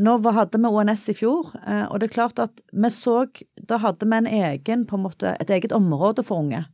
nå, 0.00 0.16
hadde 0.34 0.60
vi 0.60 0.70
ONS 0.70 1.06
i 1.12 1.16
fjor, 1.18 1.52
eh, 1.60 1.86
og 1.86 2.00
det 2.00 2.10
er 2.10 2.16
klart 2.16 2.42
at 2.42 2.62
vi 2.72 2.90
så 2.94 3.24
Da 3.68 3.78
hadde 3.78 4.06
vi 4.08 4.16
en 4.16 4.26
egen, 4.26 4.86
på 4.86 4.96
en 4.96 5.06
måte, 5.06 5.36
et 5.40 5.50
eget 5.50 5.72
område 5.72 6.24
for 6.26 6.42
unge. 6.44 6.64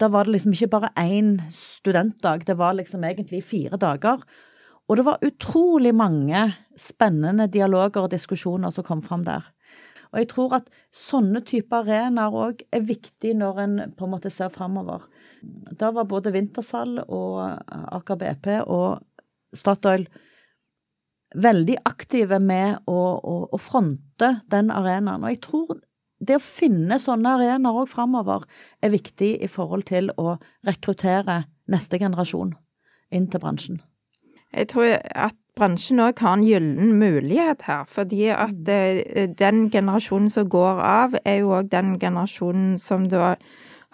Da 0.00 0.08
var 0.08 0.24
det 0.24 0.32
liksom 0.32 0.54
ikke 0.56 0.72
bare 0.72 0.92
én 0.96 1.40
studentdag, 1.52 2.46
det 2.46 2.56
var 2.56 2.72
liksom 2.72 3.04
egentlig 3.04 3.44
fire 3.44 3.76
dager. 3.76 4.22
Og 4.88 4.96
det 4.96 5.04
var 5.04 5.22
utrolig 5.22 5.92
mange 5.94 6.54
spennende 6.76 7.46
dialoger 7.46 8.00
og 8.02 8.10
diskusjoner 8.10 8.72
som 8.74 8.84
kom 8.84 9.02
fram 9.02 9.24
der. 9.24 9.44
Og 10.10 10.18
jeg 10.18 10.28
tror 10.32 10.56
at 10.58 10.70
sånne 10.90 11.42
typer 11.46 11.84
arenaer 11.84 12.34
òg 12.34 12.64
er 12.74 12.86
viktig 12.86 13.36
når 13.38 13.60
en 13.62 13.76
på 13.94 14.06
en 14.06 14.14
måte 14.16 14.32
ser 14.34 14.50
framover. 14.50 15.04
Da 15.78 15.90
var 15.96 16.08
både 16.08 16.32
Wintersal 16.34 16.98
og 17.06 17.38
Aker 17.70 18.18
BP 18.20 18.48
og 18.66 19.00
Statoil 19.56 20.06
veldig 21.34 21.76
aktive 21.86 22.40
med 22.42 22.80
å, 22.90 22.98
å, 23.16 23.36
å 23.54 23.58
fronte 23.60 24.40
den 24.50 24.72
arenaen. 24.74 25.22
Og 25.22 25.32
jeg 25.32 25.42
tror 25.46 25.78
det 26.20 26.36
å 26.36 26.44
finne 26.44 26.98
sånne 27.00 27.36
arenaer 27.38 27.82
òg 27.82 27.88
framover 27.88 28.44
er 28.82 28.92
viktig 28.92 29.36
i 29.40 29.48
forhold 29.48 29.86
til 29.88 30.10
å 30.20 30.36
rekruttere 30.66 31.44
neste 31.70 32.00
generasjon 32.02 32.52
inn 33.14 33.30
til 33.30 33.42
bransjen. 33.42 33.80
Jeg 34.50 34.72
tror 34.72 34.98
at 34.98 35.38
bransjen 35.58 36.02
òg 36.02 36.20
har 36.22 36.36
en 36.36 36.44
gyllen 36.44 36.94
mulighet 36.98 37.64
her. 37.68 37.86
Fordi 37.88 38.28
at 38.34 38.54
mm. 38.54 39.00
eh, 39.14 39.28
den 39.38 39.68
generasjonen 39.72 40.30
som 40.32 40.48
går 40.50 40.80
av, 40.84 41.16
er 41.24 41.42
jo 41.42 41.54
òg 41.58 41.70
den 41.72 41.96
generasjonen 42.00 42.78
som 42.82 43.08
da 43.10 43.34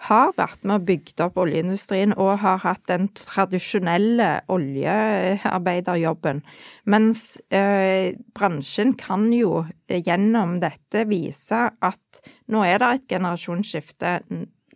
har 0.05 0.33
vært 0.37 0.61
med 0.67 0.75
og 0.77 0.85
bygd 0.87 1.21
opp 1.25 1.39
oljeindustrien 1.41 2.13
og 2.21 2.37
har 2.43 2.61
hatt 2.61 2.83
den 2.89 3.07
tradisjonelle 3.17 4.29
oljearbeiderjobben. 4.53 6.43
Mens 6.85 7.23
eh, 7.49 8.13
bransjen 8.37 8.93
kan 8.99 9.31
jo 9.33 9.65
gjennom 9.89 10.59
dette 10.61 11.07
vise 11.09 11.63
at 11.73 12.21
nå 12.53 12.61
er 12.67 12.83
det 12.83 12.91
et 12.93 13.09
generasjonsskifte 13.15 14.19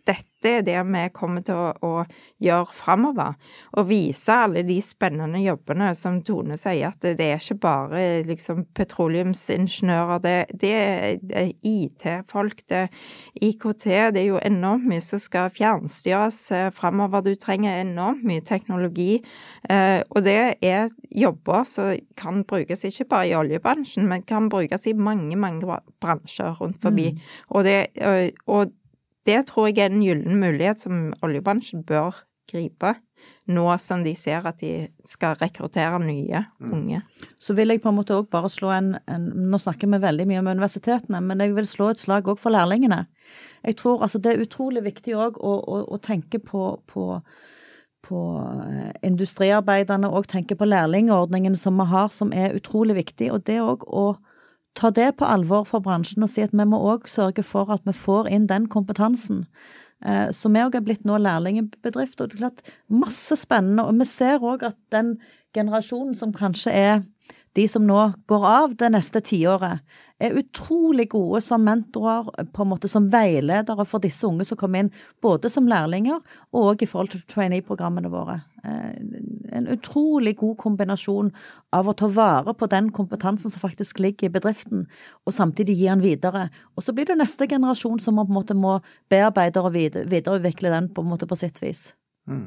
dette 0.08 0.50
er 0.50 0.64
det 0.66 0.78
vi 0.88 1.02
kommer 1.14 1.44
til 1.46 1.54
å, 1.54 1.68
å 1.86 1.90
gjøre 2.42 2.74
framover. 2.74 3.36
Og 3.78 3.86
vise 3.90 4.34
alle 4.34 4.64
de 4.66 4.78
spennende 4.82 5.38
jobbene 5.42 5.92
som 5.98 6.18
Tone 6.26 6.56
sier, 6.58 6.90
at 6.90 6.98
det, 7.04 7.14
det 7.20 7.28
er 7.30 7.42
ikke 7.42 7.58
bare 7.62 8.00
liksom 8.26 8.64
petroleumsingeniører, 8.74 10.22
det, 10.24 10.34
det 10.58 10.72
er 10.74 11.52
IT-folk, 11.62 12.64
det 12.72 12.80
er 12.86 13.06
IKT, 13.46 13.86
det 14.16 14.24
er 14.24 14.28
jo 14.32 14.42
enormt 14.42 14.88
mye 14.90 15.04
som 15.04 15.22
skal 15.22 15.52
fjernstyres 15.54 16.40
eh, 16.56 16.68
framover. 16.74 17.22
Du 17.22 17.34
trenger 17.38 17.78
enormt 17.78 18.26
mye 18.26 18.42
teknologi. 18.46 19.20
Eh, 19.70 20.00
og 20.10 20.26
det 20.26 20.38
er 20.58 20.90
jobber 21.14 21.62
som 21.68 21.94
kan 22.18 22.42
brukes 22.48 22.82
ikke 22.88 23.06
bare 23.14 23.30
i 23.30 23.36
oljebransjen, 23.38 24.08
men 24.10 24.26
kan 24.26 24.50
brukes 24.52 24.88
i 24.90 24.98
mange, 24.98 25.38
mange 25.38 25.80
bransjer 26.02 26.58
rundt 26.58 26.82
forbi. 26.82 27.12
Mm. 27.14 27.26
Og, 27.54 27.64
det, 27.66 27.78
og 28.50 28.72
det 29.28 29.38
tror 29.48 29.70
jeg 29.70 29.84
er 29.84 29.92
en 29.92 30.02
gyllen 30.04 30.40
mulighet 30.42 30.82
som 30.82 31.10
oljebransjen 31.22 31.84
bør 31.86 32.24
gripe, 32.52 32.94
nå 33.54 33.64
som 33.80 34.02
de 34.02 34.12
ser 34.18 34.44
at 34.48 34.58
de 34.60 34.88
skal 35.06 35.36
rekruttere 35.40 36.00
nye 36.02 36.42
mm. 36.42 36.72
unge. 36.74 37.00
Så 37.40 37.54
vil 37.58 37.72
jeg 37.72 37.82
på 37.84 37.92
en 37.92 37.98
måte 38.00 38.16
òg 38.16 38.28
bare 38.32 38.50
slå 38.50 38.72
en, 38.74 38.92
en, 39.10 39.28
Nå 39.52 39.60
snakker 39.62 39.90
vi 39.90 40.02
veldig 40.02 40.26
mye 40.28 40.42
om 40.42 40.50
universitetene, 40.50 41.22
men 41.22 41.42
jeg 41.42 41.54
vil 41.56 41.68
slå 41.68 41.92
et 41.92 42.02
slag 42.02 42.28
òg 42.28 42.40
for 42.42 42.54
lærlingene. 42.54 43.04
Jeg 43.62 43.78
tror 43.78 44.02
altså 44.02 44.20
det 44.22 44.34
er 44.34 44.44
utrolig 44.44 44.84
viktig 44.84 45.14
òg 45.14 45.38
å, 45.38 45.54
å, 45.60 45.80
å, 45.94 46.00
tenke 46.02 46.42
på, 46.42 46.64
på, 46.90 47.06
på 48.02 48.24
eh, 48.66 48.90
industriarbeiderne 49.06 50.10
og 50.10 50.28
tenke 50.32 50.58
på 50.58 50.68
lærlingordningen 50.68 51.56
som 51.58 51.78
vi 51.78 51.88
har, 51.94 52.10
som 52.14 52.34
er 52.34 52.58
utrolig 52.58 52.98
viktig. 52.98 53.30
Og 53.34 53.46
det 53.46 53.60
òg 53.62 53.86
å 53.86 54.10
ta 54.78 54.90
det 54.90 55.16
på 55.18 55.28
alvor 55.28 55.66
for 55.68 55.84
bransjen 55.84 56.24
og 56.24 56.30
si 56.32 56.44
at 56.44 56.54
vi 56.56 56.66
må 56.68 56.80
òg 56.92 57.08
sørge 57.10 57.44
for 57.46 57.70
at 57.72 57.84
vi 57.88 57.94
får 57.96 58.30
inn 58.32 58.48
den 58.50 58.68
kompetansen. 58.72 59.44
Eh, 60.04 60.30
så 60.34 60.50
vi 60.50 60.62
òg 60.62 60.76
er 60.76 60.84
blitt 60.86 61.06
nå 61.08 61.18
lærlingbedrift, 61.22 62.20
og 62.20 62.30
det 62.30 62.38
er 62.38 62.44
klart 62.44 62.62
masse 62.88 63.36
spennende. 63.38 63.86
Og 63.86 64.00
vi 64.00 64.08
ser 64.08 64.42
òg 64.42 64.64
at 64.66 64.78
den 64.94 65.16
generasjonen 65.54 66.16
som 66.18 66.32
kanskje 66.34 66.72
er 66.72 67.02
de 67.56 67.66
som 67.68 67.84
nå 67.86 68.00
går 68.30 68.46
av 68.48 68.76
det 68.80 68.88
neste 68.94 69.20
tiåret, 69.24 69.82
er 70.22 70.36
utrolig 70.38 71.08
gode 71.10 71.40
som 71.42 71.64
mentorer, 71.66 72.28
på 72.54 72.62
en 72.62 72.70
måte 72.70 72.88
som 72.88 73.08
veiledere 73.10 73.84
for 73.88 74.02
disse 74.02 74.26
unge 74.28 74.46
som 74.46 74.58
kommer 74.60 74.84
inn, 74.84 74.92
både 75.22 75.50
som 75.50 75.66
lærlinger 75.68 76.20
og 76.56 76.82
i 76.82 76.88
forhold 76.88 77.10
til 77.12 77.24
trainee-programmene 77.32 78.10
våre. 78.12 78.38
Eh, 78.64 78.92
en 79.58 79.66
utrolig 79.74 80.36
god 80.40 80.56
kombinasjon 80.62 81.32
av 81.74 81.90
å 81.90 81.96
ta 81.98 82.08
vare 82.08 82.54
på 82.54 82.70
den 82.70 82.92
kompetansen 82.94 83.52
som 83.52 83.64
faktisk 83.64 84.00
ligger 84.04 84.30
i 84.30 84.34
bedriften, 84.38 84.86
og 85.26 85.34
samtidig 85.34 85.76
gi 85.80 85.90
den 85.90 86.04
videre. 86.04 86.46
Og 86.76 86.86
så 86.86 86.94
blir 86.94 87.10
det 87.10 87.18
neste 87.18 87.50
generasjon 87.50 88.00
som 88.00 88.20
på 88.20 88.28
en 88.28 88.38
måte 88.38 88.56
må 88.56 88.78
bearbeide 89.12 89.60
og 89.60 89.74
videreutvikle 89.74 90.72
den 90.72 90.88
på 90.94 91.04
en 91.04 91.12
måte 91.12 91.28
på 91.28 91.40
sitt 91.40 91.60
vis. 91.64 91.90
Mm. 92.30 92.46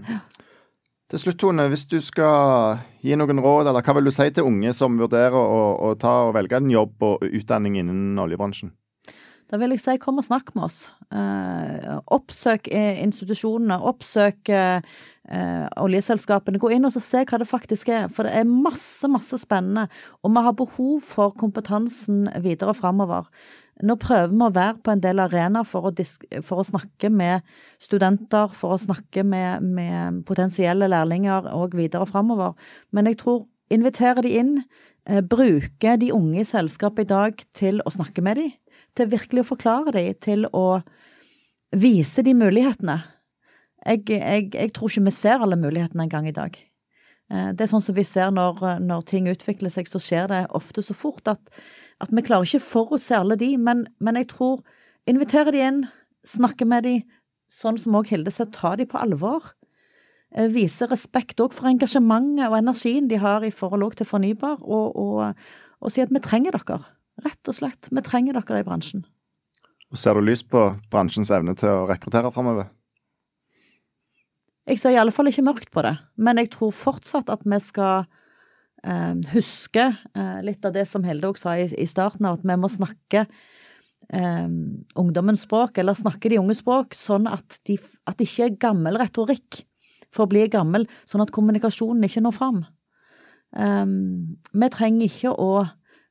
Til 1.05 1.21
slutt, 1.21 1.37
Tone, 1.37 1.67
hvis 1.69 1.83
du 1.85 1.99
skal 2.01 2.79
gi 3.05 3.13
noen 3.13 3.37
råd, 3.43 3.67
eller 3.69 3.85
hva 3.85 3.93
vil 3.93 4.09
du 4.09 4.13
si 4.13 4.25
til 4.33 4.47
unge 4.49 4.71
som 4.73 4.95
vurderer 4.97 5.37
å, 5.37 5.67
å 5.85 5.91
ta 6.01 6.15
og 6.25 6.33
velge 6.33 6.57
en 6.57 6.71
jobb 6.73 7.05
og 7.05 7.27
utdanning 7.29 7.77
innen 7.77 8.17
oljebransjen? 8.23 8.71
Da 9.45 9.59
vil 9.61 9.75
jeg 9.75 9.83
si 9.83 9.93
kom 10.01 10.17
og 10.17 10.25
snakk 10.25 10.49
med 10.55 10.65
oss. 10.65 10.79
Eh, 11.13 11.91
oppsøk 12.15 12.71
institusjonene, 12.73 13.77
oppsøk 13.85 14.49
eh, 14.49 14.81
oljeselskapene. 15.77 16.57
Gå 16.61 16.71
inn 16.73 16.89
og 16.89 16.95
se 16.95 17.21
hva 17.21 17.37
det 17.37 17.49
faktisk 17.51 17.91
er, 17.93 18.07
for 18.09 18.25
det 18.25 18.33
er 18.39 18.49
masse, 18.49 19.05
masse 19.05 19.37
spennende. 19.43 19.85
Og 20.25 20.33
vi 20.33 20.43
har 20.47 20.57
behov 20.57 21.05
for 21.05 21.37
kompetansen 21.37 22.25
videre 22.41 22.73
framover. 22.73 23.29
Nå 23.83 23.97
prøver 23.99 24.31
vi 24.31 24.39
å 24.45 24.53
være 24.55 24.79
på 24.85 24.93
en 24.93 25.01
del 25.03 25.19
arenaer 25.19 25.67
for, 25.67 25.91
for, 26.47 26.61
å 26.61 26.67
snakke 26.67 27.09
med 27.11 27.43
studenter, 27.83 28.53
for 28.55 28.75
å 28.75 28.79
snakke 28.79 29.25
med, 29.27 29.65
med 29.67 30.21
potensielle 30.27 30.87
lærlinger 30.87 31.49
og 31.51 31.75
videre 31.75 32.07
framover. 32.07 32.53
Men 32.95 33.11
jeg 33.11 33.19
tror 33.19 33.43
invitere 33.73 34.23
de 34.23 34.31
inn, 34.39 34.53
eh, 35.09 35.19
bruke 35.19 35.97
de 35.99 36.13
unge 36.15 36.39
i 36.39 36.47
selskapet 36.47 37.03
i 37.03 37.11
dag 37.11 37.43
til 37.57 37.81
å 37.83 37.91
snakke 37.91 38.23
med 38.23 38.39
dem, 38.39 38.53
til 38.95 39.11
virkelig 39.11 39.43
å 39.43 39.49
forklare 39.51 39.91
dem, 39.97 40.13
til 40.23 40.47
å 40.53 40.79
vise 41.75 42.23
de 42.23 42.31
mulighetene. 42.37 43.01
Jeg, 43.85 44.05
jeg, 44.07 44.49
jeg 44.55 44.71
tror 44.73 44.89
ikke 44.89 45.09
vi 45.09 45.17
ser 45.19 45.43
alle 45.43 45.59
mulighetene 45.59 46.07
engang 46.07 46.29
i 46.29 46.35
dag. 46.35 46.55
Eh, 47.27 47.51
det 47.51 47.65
er 47.65 47.71
sånn 47.75 47.83
som 47.83 47.97
vi 47.97 48.07
ser 48.07 48.31
når, 48.31 48.79
når 48.79 49.03
ting 49.09 49.27
utvikler 49.31 49.73
seg, 49.73 49.89
så 49.89 49.99
skjer 49.99 50.31
det 50.31 50.45
ofte 50.55 50.83
så 50.85 50.95
fort 50.95 51.27
at 51.27 51.51
at 52.03 52.11
vi 52.11 52.23
klarer 52.25 52.47
ikke 52.47 52.63
forutse 52.63 53.15
alle 53.15 53.37
de, 53.39 53.53
men, 53.61 53.85
men 54.03 54.19
jeg 54.19 54.31
tror 54.33 54.63
Invitere 55.05 55.51
de 55.53 55.59
inn, 55.61 55.83
snakke 56.25 56.65
med 56.65 56.81
de, 56.87 56.95
sånn 57.53 57.77
som 57.77 57.93
òg 57.99 58.09
Hilde 58.09 58.31
sier, 58.33 58.47
ta 58.49 58.71
de 58.73 58.87
på 58.89 58.97
alvor. 58.97 59.51
Eh, 60.33 60.49
vise 60.49 60.87
respekt 60.89 61.41
òg 61.43 61.53
for 61.53 61.69
engasjementet 61.69 62.47
og 62.49 62.57
energien 62.57 63.09
de 63.11 63.19
har 63.21 63.45
i 63.45 63.53
forhold 63.53 63.99
til 63.99 64.09
fornybar, 64.09 64.63
og, 64.65 64.97
og, 64.97 65.43
og 65.77 65.93
si 65.93 66.01
at 66.01 66.13
vi 66.13 66.23
trenger 66.25 66.57
dere. 66.57 66.79
Rett 67.21 67.51
og 67.51 67.55
slett. 67.55 67.91
Vi 67.93 68.03
trenger 68.03 68.39
dere 68.39 68.63
i 68.63 68.65
bransjen. 68.65 69.05
Og 69.93 70.01
Ser 70.01 70.17
du 70.17 70.25
lys 70.25 70.41
på 70.41 70.65
bransjens 70.91 71.29
evne 71.31 71.53
til 71.55 71.69
å 71.69 71.85
rekruttere 71.87 72.33
framover? 72.33 72.71
Jeg 74.65 74.81
ser 74.81 74.95
i 74.95 74.97
alle 74.97 75.13
fall 75.13 75.29
ikke 75.29 75.45
mørkt 75.45 75.69
på 75.69 75.85
det, 75.85 75.93
men 76.17 76.41
jeg 76.41 76.49
tror 76.55 76.73
fortsatt 76.73 77.29
at 77.29 77.45
vi 77.45 77.61
skal 77.61 78.09
huske 79.33 79.87
eh, 80.15 80.39
litt 80.45 80.65
av 80.65 80.75
det 80.75 80.85
som 80.89 81.05
Helde 81.07 81.31
òg 81.31 81.39
sa 81.41 81.55
i, 81.57 81.87
starten, 81.89 82.27
at 82.29 82.43
vi 82.45 82.57
må 82.59 82.69
snakke 82.71 83.25
eh, 83.25 84.49
ungdommens 85.01 85.45
språk, 85.47 85.79
eller 85.81 85.97
snakke 85.97 86.31
de 86.31 86.41
unge 86.41 86.57
språk, 86.59 86.97
sånn 86.97 87.29
at, 87.31 87.59
de, 87.65 87.79
at 88.05 88.19
det 88.19 88.29
ikke 88.29 88.49
er 88.49 88.59
gammel 88.67 88.99
retorikk 89.01 89.63
for 90.13 90.25
å 90.25 90.31
bli 90.31 90.45
gammel, 90.51 90.87
sånn 91.09 91.25
at 91.25 91.33
kommunikasjonen 91.35 92.05
ikke 92.07 92.23
når 92.23 92.35
fram. 92.37 92.61
Um, 93.55 94.35
vi 94.51 94.67
trenger 94.71 95.07
ikke 95.07 95.31
å 95.31 95.49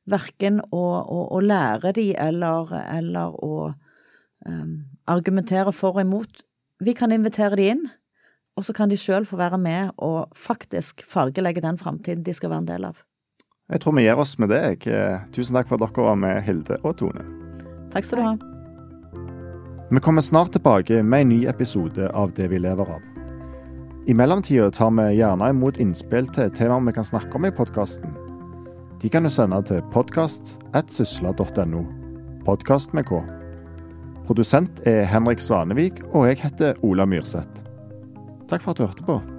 verken 0.09 0.61
å, 0.73 0.81
å, 0.81 1.19
å 1.33 1.41
lære 1.41 1.93
de 1.97 2.11
eller, 2.21 2.71
eller 2.83 3.35
å 3.41 3.53
um, 4.45 4.73
argumentere 5.09 5.73
for 5.73 5.97
og 5.97 6.05
imot. 6.05 6.43
Vi 6.85 6.93
kan 6.97 7.13
invitere 7.13 7.57
de 7.59 7.69
inn, 7.73 7.85
og 8.55 8.63
så 8.63 8.73
kan 8.75 8.89
de 8.89 8.97
sjøl 8.99 9.25
få 9.27 9.37
være 9.39 9.59
med 9.59 9.91
og 9.97 10.31
faktisk 10.35 11.03
fargelegge 11.07 11.63
den 11.63 11.77
framtiden 11.77 12.23
de 12.23 12.33
skal 12.33 12.49
være 12.53 12.63
en 12.63 12.71
del 12.71 12.87
av. 12.91 13.01
Jeg 13.69 13.81
tror 13.81 13.95
vi 13.97 14.05
gir 14.05 14.19
oss 14.21 14.37
med 14.39 14.51
det. 14.53 14.85
Jeg. 14.85 15.21
Tusen 15.33 15.57
takk 15.57 15.67
for 15.67 15.81
at 15.81 15.89
dere 15.89 16.05
var 16.05 16.19
med, 16.21 16.41
Hilde 16.45 16.77
og 16.83 16.97
Tone. 16.99 17.25
Takk 17.93 18.05
skal 18.05 18.21
du 18.21 18.25
ha. 18.27 18.35
Vi 19.89 20.01
kommer 20.01 20.21
snart 20.21 20.51
tilbake 20.53 21.03
med 21.03 21.21
en 21.25 21.29
ny 21.29 21.45
episode 21.49 22.09
av 22.13 22.33
Det 22.37 22.49
vi 22.51 22.59
lever 22.61 22.85
av. 22.97 23.01
I 24.07 24.13
mellomtida 24.13 24.69
tar 24.71 24.91
vi 24.93 25.17
gjerne 25.17 25.49
imot 25.49 25.79
innspill 25.81 26.27
til 26.29 26.51
temaer 26.53 26.85
vi 26.85 26.93
kan 26.93 27.07
snakke 27.07 27.35
om 27.35 27.45
i 27.49 27.51
podkasten. 27.51 28.13
De 29.01 29.09
kan 29.09 29.25
du 29.25 29.29
sende 29.33 29.61
til 29.65 29.81
podkast.sysla.no. 29.93 31.83
Podkast 32.45 32.93
med 32.93 33.09
K. 33.09 33.21
Produsent 34.25 34.81
er 34.85 35.05
Henrik 35.09 35.41
Svanevik, 35.41 36.03
og 36.13 36.29
jeg 36.29 36.41
heter 36.45 36.77
Ola 36.85 37.05
Myrseth. 37.09 37.64
Takk 38.47 38.61
for 38.61 38.71
at 38.71 38.77
du 38.77 38.85
hørte 38.85 39.03
på. 39.03 39.34